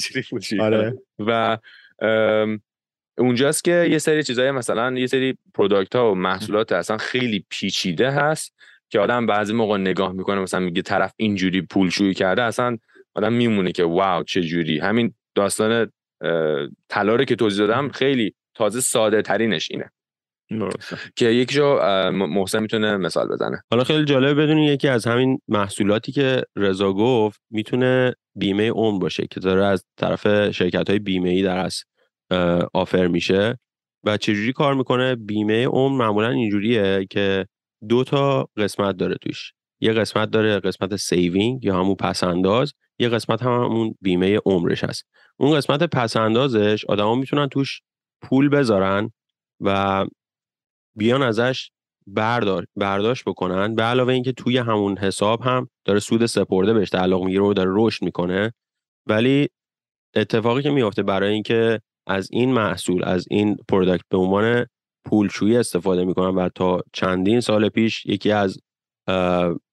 آره. 0.60 0.94
و 1.18 1.58
اونجاست 3.18 3.64
که 3.64 3.88
یه 3.90 3.98
سری 3.98 4.22
چیزای 4.22 4.50
مثلا 4.50 4.98
یه 4.98 5.06
سری 5.06 5.38
پروداکت 5.54 5.96
ها 5.96 6.12
و 6.12 6.14
محصولات 6.14 6.72
اصلا 6.72 6.96
خیلی 6.96 7.44
پیچیده 7.48 8.10
هست 8.10 8.54
که 8.88 9.00
آدم 9.00 9.26
بعضی 9.26 9.52
موقع 9.52 9.78
نگاه 9.78 10.12
می‌کنه 10.12 10.40
مثلا 10.40 10.60
میگه 10.60 10.82
طرف 10.82 11.12
اینجوری 11.16 11.62
پولشویی 11.62 12.14
کرده 12.14 12.42
اصلا 12.42 12.76
آدم 13.14 13.32
میمونه 13.32 13.72
که 13.72 13.84
واو 13.84 14.22
چه 14.22 14.42
جوری. 14.42 14.78
همین 14.78 15.14
داستان 15.34 15.92
طلا 16.88 17.24
که 17.24 17.36
توضیح 17.36 17.66
دادم 17.66 17.88
خیلی 17.88 18.34
تازه 18.54 18.80
ساده 18.80 19.22
ترینش 19.22 19.68
اینه. 19.70 19.90
که 21.16 21.26
یکی 21.26 21.54
جو 21.54 21.78
محسن 22.12 22.62
می‌تونه 22.62 22.96
مثال 22.96 23.28
بزنه. 23.28 23.62
حالا 23.70 23.84
خیلی 23.84 24.04
جالب 24.04 24.42
بدونی 24.42 24.66
یکی 24.66 24.88
از 24.88 25.06
همین 25.06 25.40
محصولاتی 25.48 26.12
که 26.12 26.42
رضا 26.56 26.92
گفت 26.92 27.40
می‌تونه 27.50 28.14
بیمه 28.34 28.70
عمر 28.70 28.98
باشه 28.98 29.26
که 29.30 29.40
داره 29.40 29.64
از 29.64 29.84
طرف 29.96 30.50
شرکت 30.50 30.90
های 30.90 30.98
بیمه 30.98 31.30
ای 31.30 31.42
در 31.42 31.58
از 31.58 31.84
آفر 32.74 33.06
میشه 33.06 33.58
و 34.04 34.16
چجوری 34.16 34.52
کار 34.52 34.74
می‌کنه؟ 34.74 35.14
بیمه 35.14 35.66
عمر 35.66 36.04
معمولا 36.04 36.28
اینجوریه 36.28 37.06
که 37.10 37.46
دو 37.88 38.04
تا 38.04 38.48
قسمت 38.56 38.96
داره 38.96 39.14
توش. 39.14 39.52
یه 39.80 39.92
قسمت 39.92 40.30
داره 40.30 40.60
قسمت 40.60 40.96
saving 40.96 41.64
یا 41.64 41.78
همون 41.80 41.94
پس‌انداز 41.94 42.72
یه 42.98 43.08
قسمت 43.08 43.42
هم 43.42 43.64
همون 43.64 43.94
بیمه 44.00 44.38
عمرش 44.46 44.84
هست. 44.84 45.04
اون 45.38 45.56
قسمت 45.56 45.82
پس‌اندازش 45.82 46.84
آدما 46.84 47.14
می‌تونن 47.14 47.48
توش 47.48 47.80
پول 48.22 48.48
بذارن 48.48 49.10
و 49.60 50.06
بیان 50.96 51.22
ازش 51.22 51.70
بردار 52.06 52.66
برداشت 52.76 53.24
بکنن. 53.24 53.74
به 53.74 53.82
علاوه 53.82 54.12
اینکه 54.12 54.32
توی 54.32 54.58
همون 54.58 54.98
حساب 54.98 55.42
هم 55.42 55.68
داره 55.84 56.00
سود 56.00 56.26
سپرده 56.26 56.72
بهش 56.72 56.90
تعلق 56.90 57.22
می‌گیره 57.22 57.42
و 57.42 57.54
داره 57.54 57.70
رشد 57.74 58.04
می‌کنه. 58.04 58.52
ولی 59.06 59.48
اتفاقی 60.16 60.62
که 60.62 60.70
میفته 60.70 61.02
برای 61.02 61.32
اینکه 61.34 61.80
از 62.10 62.28
این 62.32 62.52
محصول 62.52 63.04
از 63.04 63.26
این 63.30 63.56
پروداکت 63.68 64.04
به 64.10 64.18
عنوان 64.18 64.66
پولشویی 65.04 65.56
استفاده 65.56 66.04
می‌کنن 66.04 66.34
و 66.34 66.48
تا 66.54 66.80
چندین 66.92 67.40
سال 67.40 67.68
پیش 67.68 68.06
یکی 68.06 68.32
از 68.32 68.58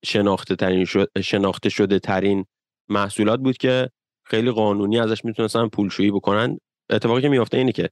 شناخته, 0.06 0.56
ترین 0.56 0.86
شناخته 1.24 1.70
شده 1.70 2.00
ترین 2.00 2.46
محصولات 2.90 3.40
بود 3.40 3.58
که 3.58 3.90
خیلی 4.26 4.52
قانونی 4.52 5.00
ازش 5.00 5.26
می‌تونستن 5.26 5.68
پولشویی 5.68 6.12
بکنن. 6.12 6.58
اتفاقی 6.90 7.22
که 7.22 7.30
میفته 7.30 7.58
اینه 7.58 7.72
که 7.72 7.90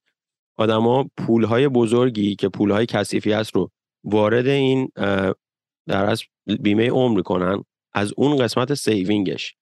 آدما 0.57 1.05
پولهای 1.17 1.67
بزرگی 1.67 2.35
که 2.35 2.49
پولهای 2.49 2.85
کثیفی 2.85 3.31
هست 3.31 3.55
رو 3.55 3.71
وارد 4.03 4.47
این 4.47 4.89
در 5.87 6.05
از 6.05 6.23
بیمه 6.61 6.89
عمر 6.89 7.21
کنن 7.21 7.63
از 7.93 8.13
اون 8.17 8.37
قسمت 8.37 8.73
saving 8.73 9.35
ش 9.35 9.55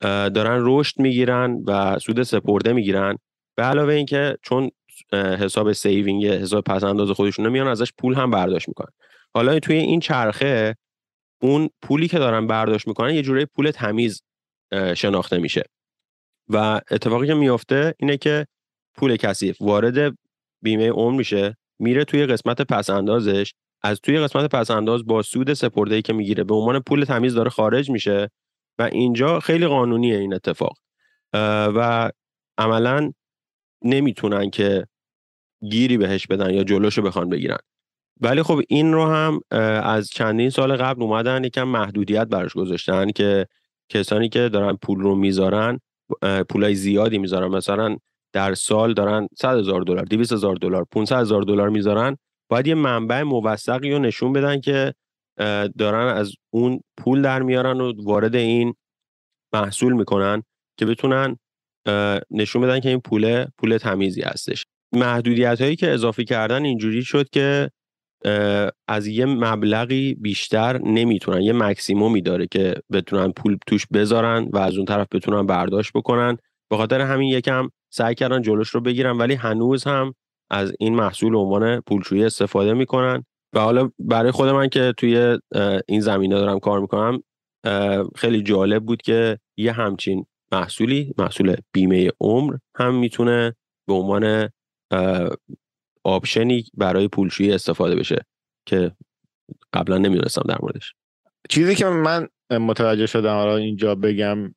دارن 0.00 0.58
رشد 0.62 1.00
می‌گیرن 1.00 1.62
و 1.66 1.98
سود 1.98 2.22
سپرده 2.22 2.72
می‌گیرن. 2.72 3.16
به 3.60 3.66
علاوه 3.66 3.94
اینکه 3.94 4.36
چون 4.42 4.70
حساب 5.12 5.72
saving 5.72 6.26
حساب 6.26 6.64
پس 6.64 6.84
انداز 6.84 7.10
خودشون 7.10 7.48
میان 7.48 7.66
ازش 7.66 7.92
پول 7.98 8.14
هم 8.14 8.30
برداشت 8.30 8.68
می‌کنن. 8.68 8.92
حالا 9.34 9.58
توی 9.58 9.76
این 9.76 10.00
چرخه 10.00 10.76
اون 11.42 11.70
پولی 11.82 12.08
که 12.08 12.18
دارن 12.18 12.46
برداشت 12.46 12.88
می‌کنن 12.88 13.14
یه 13.14 13.22
جوری 13.22 13.46
پول 13.46 13.70
تمیز 13.70 14.22
شناخته 14.96 15.38
میشه. 15.38 15.62
و 16.48 16.80
اتفاقی 16.90 17.26
که 17.26 17.34
میافته 17.34 17.94
اینه 17.98 18.16
که 18.16 18.46
پول 18.94 19.16
کثیف 19.16 19.62
وارد 19.62 20.18
بیمه 20.62 20.90
عمر 20.90 21.16
میشه 21.16 21.56
میره 21.78 22.04
توی 22.04 22.26
قسمت 22.26 22.62
پس 22.62 22.90
اندازش 22.90 23.54
از 23.82 24.00
توی 24.00 24.20
قسمت 24.20 24.54
پس 24.54 24.70
انداز 24.70 25.06
با 25.06 25.22
سود 25.22 25.52
سپرده 25.52 25.94
ای 25.94 26.02
که 26.02 26.12
می‌گیره 26.12 26.44
به 26.44 26.54
عنوان 26.54 26.80
پول 26.80 27.04
تمیز 27.04 27.34
داره 27.34 27.50
خارج 27.50 27.90
میشه. 27.90 28.30
و 28.78 28.82
اینجا 28.82 29.40
خیلی 29.40 29.66
قانونیه 29.66 30.18
این 30.18 30.34
اتفاق. 30.34 30.78
و 31.74 32.10
عملا 32.58 33.12
نمی‌تونن 33.82 34.50
که 34.50 34.86
گیری 35.70 35.98
بهش 35.98 36.26
بدن 36.26 36.54
یا 36.54 36.64
جلوشو 36.64 37.02
بخوان 37.02 37.28
بگیرن. 37.28 37.58
ولی 38.20 38.42
خب 38.42 38.60
این 38.68 38.92
رو 38.92 39.06
هم 39.06 39.40
از 39.82 40.08
چندین 40.08 40.50
سال 40.50 40.76
قبل 40.76 41.02
اومدن 41.02 41.44
یکم 41.44 41.64
محدودیت 41.64 42.26
براش 42.26 42.52
گذاشتن 42.54 43.10
که 43.10 43.46
کسانی 43.88 44.28
که 44.28 44.48
دارن 44.48 44.76
پول 44.82 45.00
رو 45.00 45.14
می‌ذارن 45.14 45.78
پولای 46.48 46.74
زیادی 46.74 47.18
می‌ذارن. 47.18 47.48
مثلا 47.48 47.96
در 48.32 48.54
سال 48.54 48.94
دارن 48.94 49.28
100 49.38 49.58
هزار 49.58 49.82
دلار 49.82 50.04
200 50.04 50.32
هزار 50.32 50.56
دلار 50.56 50.86
500 50.90 51.16
هزار 51.20 51.42
دلار 51.42 51.68
می‌ذارن. 51.68 52.16
باید 52.50 52.66
یه 52.66 52.74
منبع 52.74 53.22
موثقی 53.22 53.92
رو 53.92 53.98
نشون 53.98 54.32
بدن 54.32 54.60
که 54.60 54.94
دارن 55.78 56.16
از 56.16 56.32
اون 56.50 56.80
پول 56.96 57.22
در 57.22 57.42
میارن 57.42 57.80
و 57.80 57.92
وارد 58.04 58.36
این 58.36 58.74
محصول 59.52 59.92
می‌کنن 59.92 60.42
که 60.76 60.86
بتونن 60.86 61.36
نشون 62.30 62.62
بدن 62.62 62.80
که 62.80 62.88
این 62.88 63.00
پول 63.00 63.44
پول 63.58 63.78
تمیزی 63.78 64.22
هستش. 64.22 64.66
محدودیت 64.92 65.60
هایی 65.60 65.76
که 65.76 65.90
اضافه 65.90 66.24
کردن 66.24 66.64
اینجوری 66.64 67.02
شد 67.02 67.28
که 67.28 67.70
از 68.88 69.06
یه 69.06 69.26
مبلغی 69.26 70.14
بیشتر 70.14 70.78
نمی‌تونن 70.78 71.42
یه 71.42 71.52
مکسیمومی 71.52 72.22
داره 72.22 72.46
که 72.46 72.74
بتونن 72.92 73.32
پول 73.32 73.58
توش 73.66 73.86
بذارن 73.92 74.48
و 74.52 74.58
از 74.58 74.76
اون 74.76 74.84
طرف 74.84 75.06
بتونن 75.12 75.46
برداشت 75.46 75.92
بکنن. 75.94 76.36
به 76.70 76.76
خاطر 76.76 77.00
همین 77.00 77.28
یکم 77.28 77.68
سعی 77.92 78.14
کردن 78.14 78.42
جلوش 78.42 78.68
رو 78.68 78.80
بگیرن 78.80 79.18
ولی 79.18 79.34
هنوز 79.34 79.84
هم 79.84 80.14
از 80.50 80.72
این 80.80 80.94
محصول 80.94 81.34
عنوان 81.34 81.80
پولشویی 81.80 82.24
استفاده 82.24 82.74
می‌کنن. 82.74 83.24
و 83.54 83.60
حالا 83.60 83.90
برای 83.98 84.30
خود 84.30 84.48
من 84.48 84.68
که 84.68 84.94
توی 84.96 85.38
این 85.88 86.00
زمینه 86.00 86.34
دارم 86.34 86.58
کار 86.58 86.80
می‌کنم 86.80 87.22
خیلی 88.16 88.42
جالب 88.42 88.84
بود 88.84 89.02
که 89.02 89.38
یه 89.58 89.72
همچین 89.72 90.26
محصولی 90.52 91.14
محصول 91.18 91.56
بیمه 91.72 92.10
عمر 92.20 92.56
هم 92.76 92.94
می‌تونه 92.94 93.54
به 93.86 93.94
عنوان 93.94 94.48
آپشنی 96.04 96.64
برای 96.74 97.08
پولشویی 97.08 97.52
استفاده 97.52 97.96
بشه 97.96 98.24
که 98.66 98.92
قبلا 99.72 99.98
نمی‌دونستم 99.98 100.42
در 100.48 100.58
موردش. 100.62 100.94
چیزی 101.48 101.74
که 101.74 101.86
من 101.86 102.28
متوجه 102.50 103.06
شدم 103.06 103.34
حالا 103.34 103.56
اینجا 103.56 103.94
بگم 103.94 104.54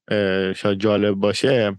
شاید 0.54 0.80
جالب 0.80 1.16
باشه 1.16 1.78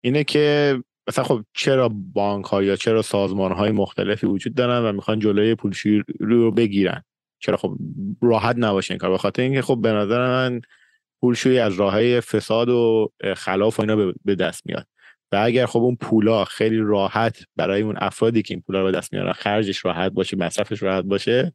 اینه 0.00 0.24
که 0.24 0.76
مثلا 1.08 1.24
خب 1.24 1.44
چرا 1.54 1.88
بانک 1.88 2.44
ها 2.44 2.62
یا 2.62 2.76
چرا 2.76 3.02
سازمان 3.02 3.52
های 3.52 3.70
مختلفی 3.70 4.26
وجود 4.26 4.54
دارن 4.54 4.88
و 4.88 4.92
می‌خوان 4.92 5.18
جلوی 5.18 5.54
پولشویی 5.54 6.02
رو 6.20 6.50
بگیرن؟ 6.50 7.02
چرا 7.38 7.56
خب 7.56 7.76
راحت 8.22 8.56
نباشه 8.58 8.92
این 8.92 8.98
کار؟ 8.98 9.10
به 9.10 9.18
خاطر 9.18 9.42
اینکه 9.42 9.62
خب 9.62 9.80
به 9.82 9.92
نظر 9.92 10.26
من 10.26 10.60
پولشویی 11.20 11.58
از 11.58 11.74
راه 11.74 12.20
فساد 12.20 12.68
و 12.68 13.12
خلاف 13.36 13.78
و 13.78 13.82
اینا 13.82 14.12
به 14.24 14.34
دست 14.34 14.66
میاد. 14.66 14.86
و 15.32 15.36
اگر 15.36 15.66
خب 15.66 15.78
اون 15.78 15.96
پولا 15.96 16.44
خیلی 16.44 16.78
راحت 16.78 17.38
برای 17.56 17.82
اون 17.82 17.94
افرادی 17.98 18.42
که 18.42 18.54
این 18.54 18.62
پولا 18.66 18.80
رو 18.80 18.92
به 18.92 18.98
دست 18.98 19.12
میارن 19.12 19.32
خرجش 19.32 19.84
راحت 19.84 20.12
باشه 20.12 20.36
مصرفش 20.36 20.82
راحت 20.82 21.04
باشه 21.04 21.52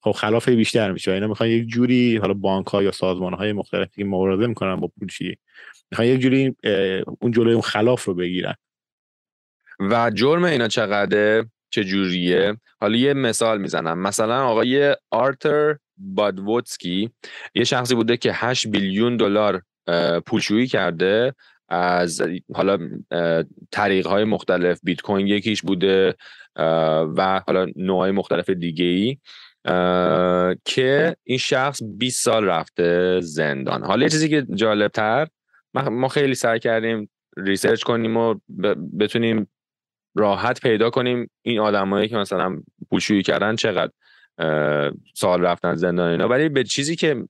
خب 0.00 0.12
خلاف 0.12 0.48
بیشتر 0.48 0.92
میشه. 0.92 1.12
اینا 1.12 1.26
می‌خوان 1.26 1.48
یک 1.48 1.66
جوری 1.66 2.16
حالا 2.16 2.34
بانک 2.34 2.66
ها 2.66 2.82
یا 2.82 2.90
سازمان 2.90 3.34
های 3.34 3.52
مختلفی 3.52 3.90
که 3.96 4.04
مبارزه 4.04 4.46
می‌کنن 4.46 4.76
با 4.76 4.90
پولشویی 5.00 5.36
می‌خوان 5.90 6.08
یک 6.08 6.20
جوری 6.20 6.56
اون 7.20 7.32
جلوی 7.32 7.52
اون 7.52 7.62
خلاف 7.62 8.04
رو 8.04 8.14
بگیرن. 8.14 8.54
و 9.80 10.10
جرم 10.10 10.44
اینا 10.44 10.68
چقدر 10.68 11.44
چه 11.70 11.84
جوریه؟ 11.84 12.56
حالا 12.80 12.96
یه 12.96 13.14
مثال 13.14 13.60
می‌زنم. 13.60 13.98
مثلا 13.98 14.46
آقای 14.46 14.96
آرتر 15.10 15.76
بادوتسکی 15.96 17.10
یه 17.54 17.64
شخصی 17.64 17.94
بوده 17.94 18.16
که 18.16 18.30
8 18.34 18.68
بیلیون 18.68 19.16
دلار 19.16 19.62
پولشویی 20.26 20.66
کرده 20.66 21.34
از 21.68 22.22
حالا 22.54 22.78
طریق 23.70 24.06
های 24.06 24.24
مختلف. 24.24 24.80
بیت 24.82 25.00
کوین 25.00 25.26
یکیش 25.26 25.62
بوده 25.62 26.14
و 27.16 27.40
حالا 27.46 27.66
نوع 27.76 28.10
مختلف 28.10 28.50
دیگه 28.50 28.84
ای 28.84 29.18
که 30.64 31.16
این 31.24 31.38
شخص 31.38 31.82
20 31.82 32.24
سال 32.24 32.44
رفته 32.44 33.20
زندان. 33.20 33.84
حالا 33.84 34.02
یه 34.02 34.08
چیزی 34.08 34.28
که 34.28 34.46
جالب 34.54 34.90
تر 34.90 35.28
ما 35.74 36.08
خیلی 36.08 36.34
سعی 36.34 36.58
کردیم 36.58 37.10
ریسرچ 37.36 37.82
کنیم 37.82 38.16
و 38.16 38.34
بتونیم 39.00 39.50
راحت 40.16 40.60
پیدا 40.60 40.90
کنیم 40.90 41.30
این 41.42 41.58
آدمایی 41.58 42.08
که 42.08 42.16
مثلا 42.16 42.62
پولشویی 42.90 43.22
کردن 43.22 43.56
چقدر. 43.56 43.92
سال 45.14 45.40
رفتن 45.40 45.74
زندان 45.74 46.10
اینا. 46.10 46.28
ولی 46.28 46.48
به 46.48 46.64
چیزی 46.64 46.96
که 46.96 47.24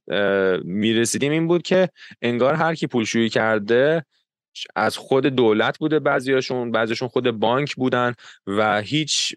می‌رسیدیم 0.64 1.32
این 1.32 1.46
بود 1.46 1.62
که 1.62 1.88
انگار 2.22 2.54
هر 2.54 2.74
کی 2.74 2.86
پولشویی 2.86 3.28
کرده 3.28 4.04
از 4.76 4.96
خود 4.96 5.26
دولت 5.26 5.78
بوده 5.78 5.98
بعضیاشون 5.98 6.70
بعضیشون 6.70 7.08
خود 7.08 7.30
بانک 7.30 7.74
بودن 7.74 8.14
و 8.46 8.80
هیچ 8.80 9.34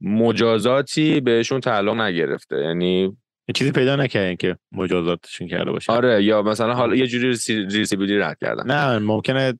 مجازاتی 0.00 1.20
بهشون 1.20 1.60
تعلق 1.60 2.00
نگرفته. 2.00 2.56
یعنی 2.56 3.16
چیزی 3.54 3.72
پیدا 3.72 3.96
نکردین 3.96 4.36
که 4.36 4.56
مجازاتشون 4.72 5.48
کرده 5.48 5.70
باشه 5.70 5.92
آره 5.92 6.24
یا 6.24 6.42
مثلا 6.42 6.74
حالا 6.74 6.96
یه 6.96 7.06
جوری 7.06 7.36
زیرسبیلی 7.70 8.18
رد 8.18 8.38
کردن. 8.40 8.66
نه 8.66 8.98
ممکنه 8.98 9.58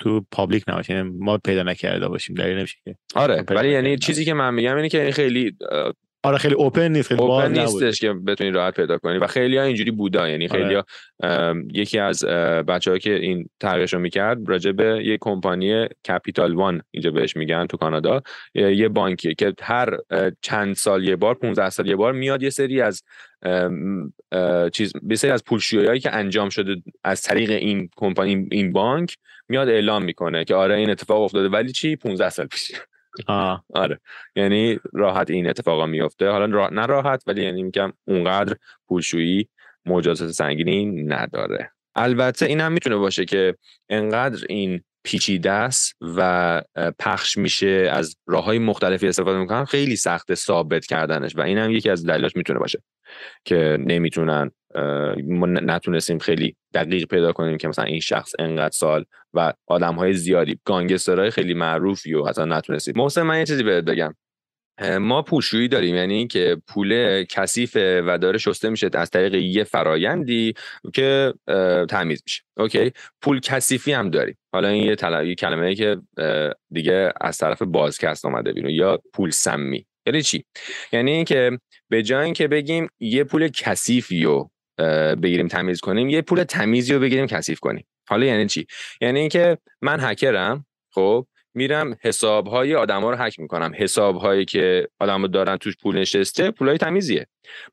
تو 0.00 0.26
public 0.30 0.64
نباشه. 0.68 0.94
یعنی 0.94 1.10
ما 1.18 1.38
پیدا 1.38 1.62
نکرده 1.62 2.08
باشیم 2.08 2.36
دلیل 2.36 2.56
نمیشه 2.58 2.76
که. 2.84 2.96
آره 3.14 3.44
ولی 3.48 3.70
یعنی 3.70 3.98
چیزی 3.98 4.24
که 4.24 4.34
من 4.34 4.54
میگم 4.54 4.76
اینه 4.76 4.88
که 4.88 5.10
خیلی 5.10 5.56
آره 6.26 6.38
خیلی 6.38 6.54
open 6.54 6.92
نیست 6.92 7.08
خیلی 7.08 7.20
open 7.20 7.58
نیستش 7.58 8.00
که 8.00 8.12
بتونی 8.12 8.50
راحت 8.50 8.74
پیدا 8.74 8.98
کنی. 8.98 9.18
و 9.18 9.26
خیلی 9.26 9.56
ها 9.56 9.62
اینجوری 9.62 9.90
بودا 9.90 10.28
یعنی 10.28 10.48
خیلی 10.48 10.74
ها 10.74 10.84
یکی 11.72 11.98
از 11.98 12.24
بچه‌ها 12.68 12.98
که 12.98 13.14
این 13.14 13.48
تحقیقش 13.60 13.94
رو 13.94 14.00
می‌کرد 14.00 14.48
راجع 14.48 14.72
به 14.72 15.02
یه 15.04 15.18
کمپانی 15.20 15.86
Capital 16.08 16.54
One 16.54 16.82
اینجا 16.90 17.10
بهش 17.10 17.36
میگن 17.36 17.66
تو 17.66 17.76
کانادا. 17.76 18.22
یه 18.54 18.88
بانکی 18.88 19.34
که 19.34 19.54
هر 19.62 19.98
چند 20.42 20.74
سال 20.74 21.04
یه 21.04 21.16
بار 21.16 21.34
15 21.34 21.70
سال 21.70 21.86
یه 21.86 21.96
بار 21.96 22.12
میاد 22.12 22.42
یه 22.42 22.50
سری 22.50 22.80
از 22.80 23.02
چیز 24.72 24.92
سری 25.14 25.30
از 25.30 25.44
پولشویی 25.44 26.00
که 26.00 26.14
انجام 26.14 26.48
شده 26.48 26.76
از 27.04 27.22
طریق 27.22 27.50
این 27.50 27.88
کمپانی 27.96 28.48
این 28.50 28.72
بانک 28.72 29.16
میاد 29.48 29.68
اعلام 29.68 30.04
می‌کنه 30.04 30.44
که 30.44 30.54
آره 30.54 30.76
این 30.76 30.90
اتفاق 30.90 31.22
افتاده. 31.22 31.48
ولی 31.48 31.72
چی؟ 31.72 31.96
15 31.96 32.28
سال 32.28 32.46
پیش. 32.46 32.72
آره. 33.74 34.00
یعنی 34.36 34.78
راحت 34.92 35.30
این 35.30 35.48
اتفاقا 35.48 35.86
میفته 35.86 36.28
حالا 36.28 36.68
نه 36.68 36.86
راحت 36.86 37.22
ولی 37.26 37.44
یعنی 37.44 37.62
میگم 37.62 37.92
اونقدر 38.04 38.56
پولشویی 38.88 39.48
مجازات 39.86 40.30
سنگینی 40.30 40.84
نداره. 41.04 41.70
البته 41.94 42.46
این 42.46 42.60
هم 42.60 42.72
می‌تونه 42.72 42.96
باشه 42.96 43.24
که 43.24 43.54
انقدر 43.88 44.46
این 44.48 44.80
پیچیده 45.04 45.50
است 45.50 45.96
و 46.16 46.62
پخش 46.98 47.38
میشه 47.38 47.88
از 47.92 48.16
راه 48.26 48.44
های 48.44 48.58
مختلفی 48.58 49.08
استفاده 49.08 49.38
می‌کنن 49.38 49.64
خیلی 49.64 49.96
سخت 49.96 50.34
ثابت 50.34 50.86
کردنش. 50.86 51.36
و 51.36 51.40
این 51.40 51.58
هم 51.58 51.70
یکی 51.70 51.90
از 51.90 52.06
دلایلش 52.06 52.36
می‌تونه 52.36 52.58
باشه 52.58 52.82
که 53.44 53.78
نمی‌تونن 53.80 54.50
ما 55.24 55.46
نتونستیم 55.46 56.18
خیلی 56.18 56.56
دقیق 56.74 57.08
پیدا 57.08 57.32
کنیم 57.32 57.56
که 57.56 57.68
مثلا 57.68 57.84
این 57.84 58.00
شخص 58.00 58.32
انقدر 58.38 58.74
سال 58.74 59.04
و 59.34 59.52
آدم 59.66 59.94
های 59.94 60.12
زیادی 60.12 60.58
گانگسترهای 60.64 61.30
خیلی 61.30 61.54
معروفی 61.54 62.14
و 62.14 62.24
حتی 62.24 62.42
نتونستیم. 62.42 62.94
محسن 62.96 63.22
من 63.22 63.38
یه 63.38 63.44
چیزی 63.44 63.62
بهت 63.62 63.84
بگم. 63.84 64.14
ما 65.00 65.22
پولشویی 65.22 65.68
داریم 65.68 65.94
یعنی 65.94 66.26
که 66.26 66.56
پول 66.68 67.22
کثیفه 67.24 68.02
و 68.06 68.18
داره 68.18 68.38
شسته 68.38 68.68
میشه 68.68 68.90
از 68.94 69.10
طریق 69.10 69.34
یه 69.34 69.64
فرایندی 69.64 70.54
که 70.94 71.34
تمیز 71.88 72.22
میشه. 72.26 72.42
اوکی؟ 72.56 72.92
پول 73.22 73.40
کثیفی 73.40 73.92
هم 73.92 74.10
داریم. 74.10 74.38
حالا 74.52 74.68
این 74.68 74.84
یه, 74.84 74.96
کلمه 75.34 75.66
ای 75.66 75.74
که 75.74 75.96
دیگه 76.70 77.12
از 77.20 77.38
طرف 77.38 77.62
بازکست 77.62 78.24
اومده 78.24 78.52
بیرون 78.52 78.70
یا 78.70 79.02
پول 79.12 79.30
سمی. 79.30 79.86
یعنی 80.06 80.22
چی؟ 80.22 80.44
یعنی 80.92 81.10
اینکه 81.10 81.58
به 81.88 82.02
جای 82.02 82.24
اینکه 82.24 82.48
بگیم 82.48 82.88
یه 83.00 83.24
پول 83.24 83.48
کثیفی 83.48 84.24
رو 84.24 84.50
بگیریم 85.22 85.48
تمیز 85.48 85.80
کنیم 85.80 86.08
یه 86.08 86.22
پول 86.22 86.42
تمیزی 86.42 86.94
رو 86.94 87.00
بگیریم 87.00 87.26
کثیف 87.26 87.60
کنیم. 87.60 87.86
حالا 88.08 88.26
یعنی 88.26 88.46
چی؟ 88.46 88.66
یعنی 89.00 89.20
اینکه 89.20 89.58
من 89.82 90.00
هکرم 90.00 90.66
خب 90.90 91.26
میرم 91.54 91.96
حساب 92.00 92.46
های 92.46 92.74
آدم 92.74 93.00
ها 93.00 93.10
رو 93.10 93.16
حک 93.16 93.40
می‌کنم. 93.40 93.72
حساب 93.74 94.16
هایی 94.16 94.44
که 94.44 94.88
آدم 95.00 95.26
دارن 95.26 95.56
توش 95.56 95.76
پول 95.76 95.98
نشسته 95.98 96.50
پول 96.50 96.68
های 96.68 96.78
تمیزیه. 96.78 97.26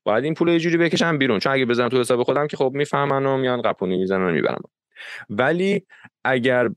باید 0.03 0.23
این 0.23 0.33
پول 0.33 0.47
یه 0.47 0.59
جوری 0.59 0.77
بکشم 0.77 1.17
بیرون. 1.17 1.39
چون 1.39 1.53
اگه 1.53 1.65
بزنم 1.65 1.89
تو 1.89 1.99
حساب 1.99 2.23
خودم 2.23 2.47
که 2.47 2.57
خب 2.57 2.71
می‌فهمن 2.73 3.25
و 3.25 3.37
میان 3.37 3.61
قپونی 3.61 3.97
می‌زنن 3.97 4.29
و 4.29 4.31
می‌برم 4.31 4.61
ولی 5.29 5.85
اگر 6.23 6.69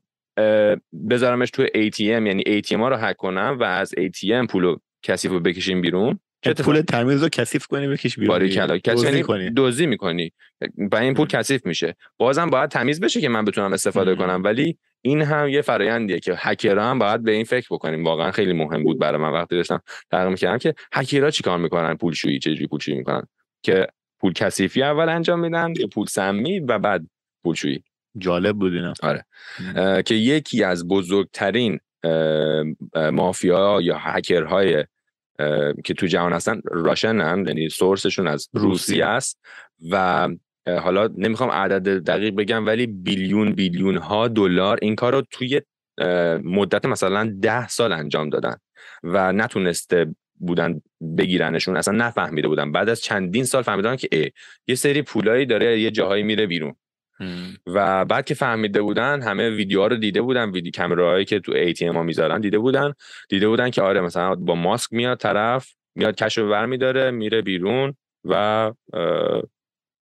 بذارمش 1.10 1.50
تو 1.50 1.66
ATM 1.66 2.00
یعنی 2.00 2.42
ATM 2.42 2.72
ها 2.72 2.88
رو 2.88 2.96
حک 2.96 3.16
کنم 3.16 3.56
و 3.60 3.64
از 3.64 3.94
ATM 3.98 4.46
پول 4.50 4.76
کثیف 5.02 5.30
رو 5.30 5.40
بکشیم 5.40 5.80
بیرون 5.80 6.20
پول 6.42 6.80
تمیز 6.80 7.22
رو 7.22 7.28
کثیف 7.28 7.66
کنی 7.66 7.88
بکش 7.88 8.18
بیرون 8.18 8.28
باری 8.28 8.50
کلا. 8.54 8.78
کسی 8.78 9.22
کنی. 9.22 9.50
دوزی 9.50 9.86
می‌کنی. 9.86 10.32
و 10.92 10.96
این 10.96 11.14
پول 11.14 11.26
کثیف 11.26 11.66
میشه. 11.66 11.96
بازم 12.18 12.50
باید 12.50 12.70
تمیز 12.70 13.00
بشه 13.00 13.20
که 13.20 13.28
من 13.28 13.44
بتونم 13.44 13.72
استفاده 13.72 14.14
کنم. 14.14 14.42
ولی 14.44 14.78
این 15.02 15.22
هم 15.22 15.48
یه 15.48 15.62
فرایندیه 15.62 16.20
که 16.20 16.34
هکرها 16.36 16.90
هم 16.90 16.98
باید 16.98 17.22
به 17.22 17.32
این 17.32 17.44
فکر 17.44 17.66
بکنیم. 17.70 18.04
واقعا 18.04 18.30
خیلی 18.30 18.52
مهم 18.52 18.82
بود 18.82 18.98
برای 18.98 19.20
من 19.20 19.32
وقتی 19.32 19.56
داشتم 19.56 19.80
تحقیق 20.10 20.28
می‌کردم 20.28 20.58
که 20.58 20.74
هکرها 20.92 21.30
چیکار 21.30 21.58
می‌کنن؟ 21.58 21.94
پولشویی 21.94 22.38
چجوری 22.38 22.66
پولشویی 22.66 22.96
می‌کنن؟ 22.96 23.22
که 23.62 23.86
پول 24.20 24.32
کثیفی 24.32 24.82
اول 24.82 25.08
انجام 25.08 25.40
میدن 25.40 25.72
یا 25.78 25.86
پول 25.86 26.06
سمی 26.06 26.60
و 26.60 26.78
بعد 26.78 27.06
پولشویی. 27.44 27.82
جالب 28.18 28.56
بود 28.56 28.72
اینا. 28.72 28.94
آره. 29.02 29.24
که 30.02 30.14
یکی 30.14 30.64
از 30.64 30.88
بزرگترین 30.88 31.80
مافیا 33.12 33.78
یا 33.82 33.98
هکرهای 33.98 34.84
که 35.84 35.94
تو 35.94 36.06
جهان 36.06 36.32
هستن 36.32 36.60
راشن 36.64 37.20
هم 37.20 37.46
یعنی 37.46 37.68
سورسشون 37.68 38.26
از 38.26 38.48
روسیه. 38.52 39.06
است 39.06 39.40
و 39.90 40.28
حالا 40.66 41.06
نمی‌خوام 41.06 41.50
عدد 41.50 42.04
دقیق 42.04 42.34
بگم 42.34 42.66
ولی 42.66 42.86
بیلیون 42.86 43.52
بیلیون 43.52 43.96
ها 43.96 44.28
دلار 44.28 44.78
این 44.82 44.94
کار 44.94 45.12
رو 45.12 45.22
توی 45.30 45.60
مدت 46.44 46.84
مثلا 46.84 47.36
ده 47.42 47.68
سال 47.68 47.92
انجام 47.92 48.30
دادن 48.30 48.56
و 49.02 49.32
نتونسته 49.32 50.14
بودن 50.40 50.80
بگیرنشون 51.18 51.76
اصلا 51.76 51.94
نفهمیده 51.94 52.48
بودن. 52.48 52.72
بعد 52.72 52.88
از 52.88 53.00
چندین 53.00 53.44
سال 53.44 53.62
فهمیدن 53.62 53.96
که 53.96 54.32
یه 54.66 54.74
سری 54.74 55.02
پولایی 55.02 55.46
داره 55.46 55.80
یه 55.80 55.90
جاهایی 55.90 56.22
میره 56.22 56.46
بیرون. 56.46 56.74
و 57.66 58.04
بعد 58.04 58.24
که 58.24 58.34
فهمیده 58.34 58.82
بودن 58.82 59.22
همه 59.22 59.50
ویدیوها 59.50 59.86
رو 59.86 59.96
دیده 59.96 60.22
بودن 60.22 60.50
ویدیو 60.50 60.72
کامراهایی 60.76 61.24
که 61.24 61.40
تو 61.40 61.72
تی 61.72 61.86
ام 61.86 62.04
می‌ذارن 62.04 62.40
دیده 62.40 62.58
بودن. 62.58 62.92
دیده 63.28 63.48
بودن 63.48 63.70
که 63.70 63.82
آره 63.82 64.00
مثلا 64.00 64.34
با 64.34 64.54
ماسک 64.54 64.92
میاد 64.92 65.18
طرف 65.18 65.74
میاد 65.94 66.14
کش 66.14 66.38
رو 66.38 66.48
برمیداره 66.48 67.10
میره 67.10 67.42
بیرون 67.42 67.94
و 68.24 68.72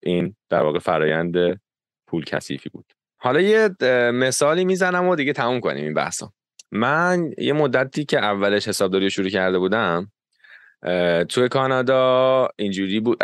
این 0.02 0.36
در 0.50 0.62
واقع 0.62 0.78
فرایند 0.78 1.60
پول 2.06 2.24
کثیفی 2.24 2.68
بود. 2.68 2.92
حالا 3.16 3.40
یه 3.40 3.70
مثالی 4.10 4.64
می‌زنم 4.64 5.08
و 5.08 5.16
دیگه 5.16 5.32
تموم 5.32 5.60
کنیم 5.60 5.84
این 5.84 5.94
بحثا 5.94 6.32
من 6.72 7.30
یه 7.38 7.52
مدتی 7.52 8.04
که 8.04 8.18
اولش 8.18 8.68
حسابداری 8.68 9.10
شروع 9.10 9.28
کرده 9.28 9.58
بودم 9.58 10.12
توی 11.28 11.48
کانادا 11.48 12.48
اینجوری 12.56 13.00
بود 13.00 13.18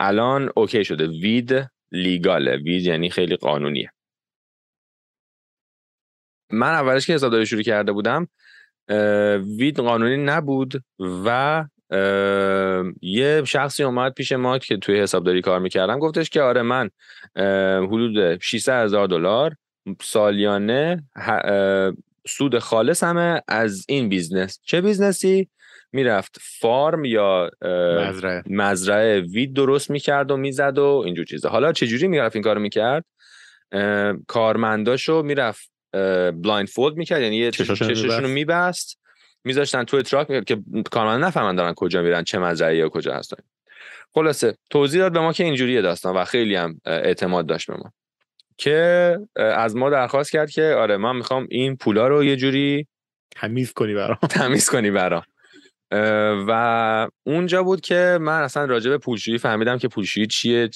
الان 0.00 0.50
اوکی 0.56 0.84
شده. 0.84 1.06
وید 1.06 1.70
لیگاله 1.92 2.56
وید 2.56 2.82
یعنی 2.82 3.10
خیلی 3.10 3.36
قانونیه. 3.36 3.90
من 6.50 6.72
اولش 6.72 7.06
که 7.06 7.14
حسابداری 7.14 7.46
شروع 7.46 7.62
کرده 7.62 7.92
بودم 7.92 8.28
وید 9.58 9.80
قانونی 9.80 10.16
نبود 10.16 10.84
و 11.24 11.64
یه 13.02 13.42
شخصی 13.44 13.82
اومد 13.82 14.12
پیش 14.12 14.32
ما 14.32 14.58
که 14.58 14.76
توی 14.76 15.00
حسابداری 15.00 15.40
کار 15.40 15.60
می‌کردم 15.60 15.98
گفتش 15.98 16.30
که 16.30 16.42
آره 16.42 16.62
من 16.62 16.90
حدود 17.86 18.40
600 18.40 18.84
هزار 18.84 19.06
دلار 19.06 19.56
سالیانه 20.02 21.04
سود 22.26 22.58
خالص 22.58 23.04
همه 23.04 23.42
از 23.48 23.84
این 23.88 24.08
business. 24.08 24.60
چه 24.62 24.80
business 24.80 25.34
ی؟ 25.34 25.48
می‌رفت. 25.92 26.38
farm 26.40 27.04
یا 27.04 27.50
مزرعه. 28.08 28.42
مزرعه 28.46 29.20
weed 29.20 29.54
درست 29.54 29.90
می‌کرد 29.90 30.30
و 30.30 30.36
می‌زد 30.36 30.78
و 30.78 31.02
اینجور 31.06 31.24
چیزا. 31.24 31.48
حالا 31.48 31.72
چجوری 31.72 32.08
می‌رفت 32.08 32.36
این 32.36 32.42
کارو 32.42 32.60
می‌کرد؟ 32.60 33.04
کارمنداشو 34.26 35.22
می‌رفت 35.22 35.70
blindfold 36.42 36.96
می‌کرد 36.96 37.22
یعنی 37.22 37.50
چششون 37.50 38.22
رو 38.22 38.28
میبست. 38.28 38.98
میذاشتن 39.44 39.84
توی 39.84 40.02
truck 40.02 40.44
که 40.44 40.58
کارمند 40.90 41.24
نفهمن 41.24 41.54
دارن 41.54 41.74
کجا 41.74 42.02
میرن 42.02 42.24
چه 42.24 42.38
مزرعه 42.38 42.76
یا 42.76 42.88
کجا 42.88 43.14
هستن. 43.14 43.42
خلاصه 44.14 44.56
توضیح 44.70 45.00
داد 45.00 45.12
به 45.12 45.20
ما 45.20 45.32
که 45.32 45.44
اینجوریه 45.44 45.82
داستان 45.82 46.16
و 46.16 46.24
خیلی 46.24 46.54
هم 46.54 46.80
اعتماد 46.86 47.46
داشت 47.46 47.70
به 47.70 47.76
ما. 47.76 47.92
که 48.56 49.18
از 49.36 49.76
ما 49.76 49.90
درخواست 49.90 50.32
کرد 50.32 50.50
که 50.50 50.62
آره 50.62 50.96
من 50.96 51.16
می‌خوام 51.16 51.46
این 51.50 51.76
پولا 51.76 52.08
رو 52.08 52.24
یه 52.24 52.36
جوری 52.36 52.86
تمیز 53.30 53.72
کنی 53.72 53.94
برام. 53.94 54.18
تمیز 54.30 54.70
کنی 54.70 54.90
برام. 54.90 55.22
و 56.48 57.08
اونجا 57.26 57.62
بود 57.62 57.80
که 57.80 58.18
من 58.20 58.42
اصلا 58.42 58.64
راجع 58.64 58.90
به 58.90 58.98
پولشویی 58.98 59.38
فهمیدم 59.38 59.78
که 59.78 59.88
پولشویی 59.88 60.26
چیه 60.26 60.70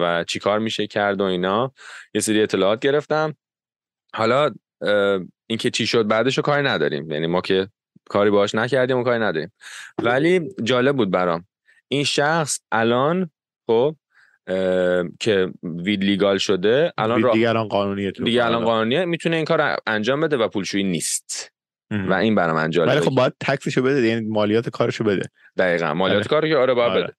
و 0.00 0.24
چی 0.28 0.38
کار 0.38 0.58
میشه 0.58 0.86
کرد 0.86 1.20
و 1.20 1.24
اینا. 1.24 1.72
یه 2.14 2.20
سری 2.20 2.42
اطلاعات 2.42 2.80
گرفتم. 2.80 3.34
حالا 4.14 4.50
اینکه 5.46 5.70
چی 5.70 5.86
شد 5.86 6.06
بعدش 6.06 6.36
رو 6.36 6.42
کاری 6.42 6.62
نداریم. 6.62 7.10
یعنی 7.10 7.26
ما 7.26 7.40
که 7.40 7.68
کاری 8.08 8.30
باش 8.30 8.54
نکردیم 8.54 8.98
و 8.98 9.04
کاری 9.04 9.18
نداریم. 9.18 9.52
ولی 10.02 10.40
جالب 10.62 10.96
بود 10.96 11.10
برام. 11.10 11.46
این 11.88 12.04
شخص 12.04 12.60
الان 12.72 13.30
خب 13.66 13.96
که 15.20 15.52
وید 15.62 16.04
لیگال 16.04 16.38
شده 16.38 16.92
الان 16.98 17.30
دیگه 17.32 17.48
الان 17.48 17.68
قانونیه 17.68 18.10
دیگه 18.10 18.44
الان 18.44 18.64
قانونیه 18.64 19.04
می‌تونه 19.04 19.36
این 19.36 19.44
کار 19.44 19.76
انجام 19.86 20.20
بده 20.20 20.36
و 20.36 20.48
پولشویی 20.48 20.84
نیست. 20.84 21.52
و 21.90 22.12
این 22.12 22.34
برای 22.34 22.54
من 22.54 22.70
جالبه 22.70 22.92
ولی 22.92 23.00
خب 23.00 23.10
باید 23.10 23.32
تکسشو 23.40 23.82
بده 23.82 24.06
یعنی 24.06 24.28
مالیات 24.28 24.68
کارشو 24.68 25.04
بده. 25.04 25.22
دقیقا 25.56 25.94
مالیات 25.94 26.18
آره. 26.18 26.28
کارو 26.28 26.48
که 26.48 26.56
آره 26.56 26.74
باید 26.74 26.92
آره. 26.92 27.02
بده. 27.02 27.12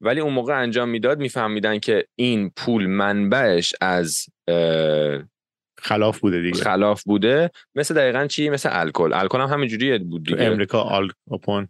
ولی 0.00 0.20
اون 0.20 0.32
موقع 0.32 0.60
انجام 0.60 0.88
می‌داد 0.88 1.18
میفهمیدن 1.18 1.78
که 1.78 2.06
این 2.16 2.50
پول 2.56 2.86
منبعش 2.86 3.74
از 3.80 4.24
اه، 4.48 5.22
خلاف 5.78 6.20
بوده 6.20 6.40
دیگه. 6.40 6.64
خلاف 6.64 7.02
بوده. 7.02 7.50
مثل 7.74 7.94
دقیقا 7.94 8.26
چی؟ 8.26 8.50
مثل 8.50 8.68
الکل. 8.72 9.12
الکل 9.12 9.40
هم 9.40 9.48
همینجوری 9.48 9.98
بود 9.98 10.24
دیگه. 10.24 10.42
امریکا 10.42 10.80
آل 10.80 11.10
کاپون 11.30 11.68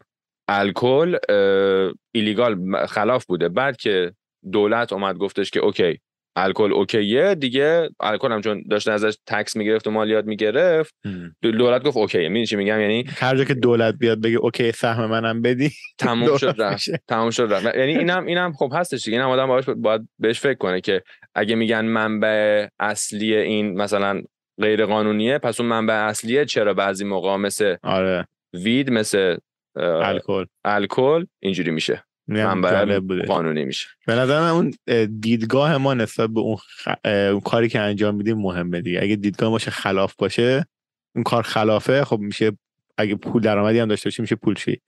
الکل 0.48 1.16
اه، 1.29 1.92
illegal 2.12 2.86
خلاف 2.87 3.24
بوده. 3.24 3.48
بعد 3.48 3.76
که 3.76 4.12
دولت 4.53 4.92
اومد 4.92 5.16
گفتش 5.16 5.50
که 5.50 5.61
okay 5.60 6.00
الکل 6.44 6.72
okay 6.72 7.22
ه 7.22 7.34
دیگه 7.35 7.88
الکل 8.00 8.33
هم 8.33 8.40
چون 8.40 8.64
داشته 8.70 8.92
ازش 8.92 9.14
tax 9.26 9.56
می‌گرفت 9.57 9.87
و 9.87 9.90
مالیات 9.90 10.24
می‌گرفت 10.24 10.94
دولت 11.42 11.83
گفت 11.83 11.96
okay 11.96 12.18
ه. 12.18 12.28
می‌دونی 12.29 12.46
چی 12.46 12.57
میگم؟ 12.57 12.81
یعنی 12.81 13.05
هر 13.09 13.37
جا 13.37 13.44
که 13.44 13.55
دولت 13.55 13.94
بیاد 13.98 14.20
بگه 14.20 14.37
okay 14.36 14.72
سهم 14.72 15.07
منم 15.07 15.42
بدی 15.42 15.70
تموم 15.98 16.37
شد 16.37 16.55
رفت. 16.59 16.90
تموم 17.09 17.31
شد 17.31 17.53
رفت. 17.53 17.64
یعنی 17.64 17.98
اینم 17.98 18.26
اینم 18.26 18.53
خب 18.53 18.72
هستش 18.74 19.05
دیگه. 19.05 19.18
اینم 19.18 19.31
آدم 19.31 19.46
باید, 19.46 19.64
باید 19.64 20.09
بهش 20.18 20.40
فکر 20.40 20.59
کنه 20.59 20.81
که 20.81 21.03
اگه 21.35 21.55
میگن 21.55 21.85
منبع 21.85 22.66
اصلی 22.81 23.37
این 23.37 23.74
مثلا 23.74 24.22
غیر 24.61 24.87
قانونیه 24.87 25.38
پس 25.38 25.61
اون 25.61 25.68
منبع 25.68 25.94
اصلیه 25.94 26.44
چرا 26.44 26.74
بعضی 26.74 27.05
موقع 27.05 27.37
مثل 27.37 27.76
آره. 27.83 28.26
وید 28.55 28.90
مثل 28.90 29.37
الکل. 29.76 30.44
الکل 30.64 31.26
اینجوری 31.42 31.70
میشه. 31.70 32.05
منبع 32.30 32.70
جالب 32.70 33.06
بوده. 33.06 33.22
قانونی 33.22 33.64
میشه. 33.64 33.88
به 34.06 34.14
نظر 34.14 34.40
من 34.40 34.48
اون 34.48 34.74
اه، 34.86 35.06
دیدگاه 35.06 35.76
ما 35.76 35.94
نسبت 35.94 36.30
به 36.30 36.40
اون, 36.40 36.56
خ- 36.56 37.06
اون 37.06 37.40
کاری 37.40 37.68
که 37.68 37.80
انجام 37.80 38.14
میدیم 38.14 38.38
مهمه 38.38 38.80
دیگه. 38.80 39.02
اگه 39.02 39.16
دیدگاه 39.16 39.50
باشه 39.50 39.70
خلاف 39.70 40.14
باشه 40.18 40.66
اون 41.14 41.24
کار 41.24 41.42
خلافه 41.42 42.04
خب 42.04 42.18
میشه 42.18 42.52
اگه 42.98 43.14
پول 43.14 43.42
درآمدی 43.42 43.78
هم 43.78 43.88
داشته 43.88 44.06
باشه 44.06 44.22
میشه 44.22 44.36
پولشویی 44.36 44.80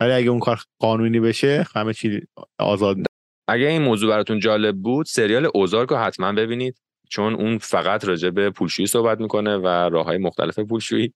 ولی 0.00 0.12
اگه 0.12 0.30
اون 0.30 0.40
کار 0.40 0.60
قانونی 0.78 1.20
بشه 1.20 1.66
همه 1.74 1.92
چی 1.92 2.20
آزاد 2.58 2.96
اگه 3.48 3.66
این 3.66 3.82
موضوع 3.82 4.10
براتون 4.10 4.38
جالب 4.38 4.76
بود 4.76 5.06
سریال 5.06 5.50
Ozark 5.54 5.88
رو 5.88 5.96
حتما 5.96 6.32
ببینید 6.32 6.76
چون 7.08 7.34
اون 7.34 7.58
فقط 7.58 8.04
راجع 8.04 8.30
به 8.30 8.50
پولشویی 8.50 8.86
صحبت 8.86 9.20
می‌کنه 9.20 9.56
و 9.56 9.66
راه 9.66 10.04
های 10.04 10.18
مختلف 10.18 10.58
پولشویی. 10.58 11.12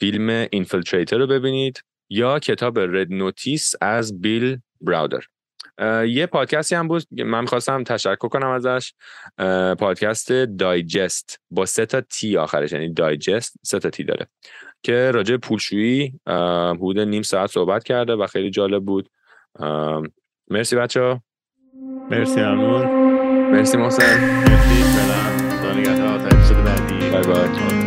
فیلم 0.00 0.46
Infiltrator 0.50 1.18
رو 1.18 1.26
ببینید. 1.26 1.82
یا 2.10 2.38
کتاب 2.38 2.78
Red 2.78 3.12
Notice 3.12 3.74
از 3.80 4.20
بیل 4.20 4.58
براودر. 4.80 5.22
یه 6.06 6.26
پادکستی 6.26 6.74
هم 6.74 6.88
بود 6.88 7.22
من 7.22 7.46
خواستم 7.46 7.84
تشکر 7.84 8.28
کنم 8.28 8.48
ازش. 8.48 8.92
پادکست 9.78 10.32
Digest 10.32 11.40
با 11.50 11.66
سه 11.66 11.86
تا 11.86 12.00
T 12.00 12.36
آخرش 12.36 12.72
یعنی 12.72 12.94
Digest 12.94 13.56
سه 13.62 13.78
تا 13.78 13.90
T 13.90 14.04
داره. 14.04 14.26
که 14.82 15.10
راجع 15.10 15.36
پولشویی 15.36 16.20
حدود 16.76 16.98
نیم 16.98 17.22
ساعت 17.22 17.50
صحبت 17.50 17.84
کرده 17.84 18.12
و 18.12 18.26
خیلی 18.26 18.50
جالب 18.50 18.84
بود. 18.84 19.10
مرسی 20.50 20.76
بچه 20.76 21.00
ها 21.00 21.22
مرسی 22.10 22.40
ممنون 22.40 22.86
مرسی 23.50 23.76
محسن. 23.76 24.20
مرسی 24.40 24.82
فعلا 24.82 25.62
تا 25.62 25.72
نگهدار 25.80 26.18
تا 26.18 26.36
اپیزود 26.36 26.64
بعدی. 26.64 27.10
بای 27.10 27.22
بای. 27.22 27.77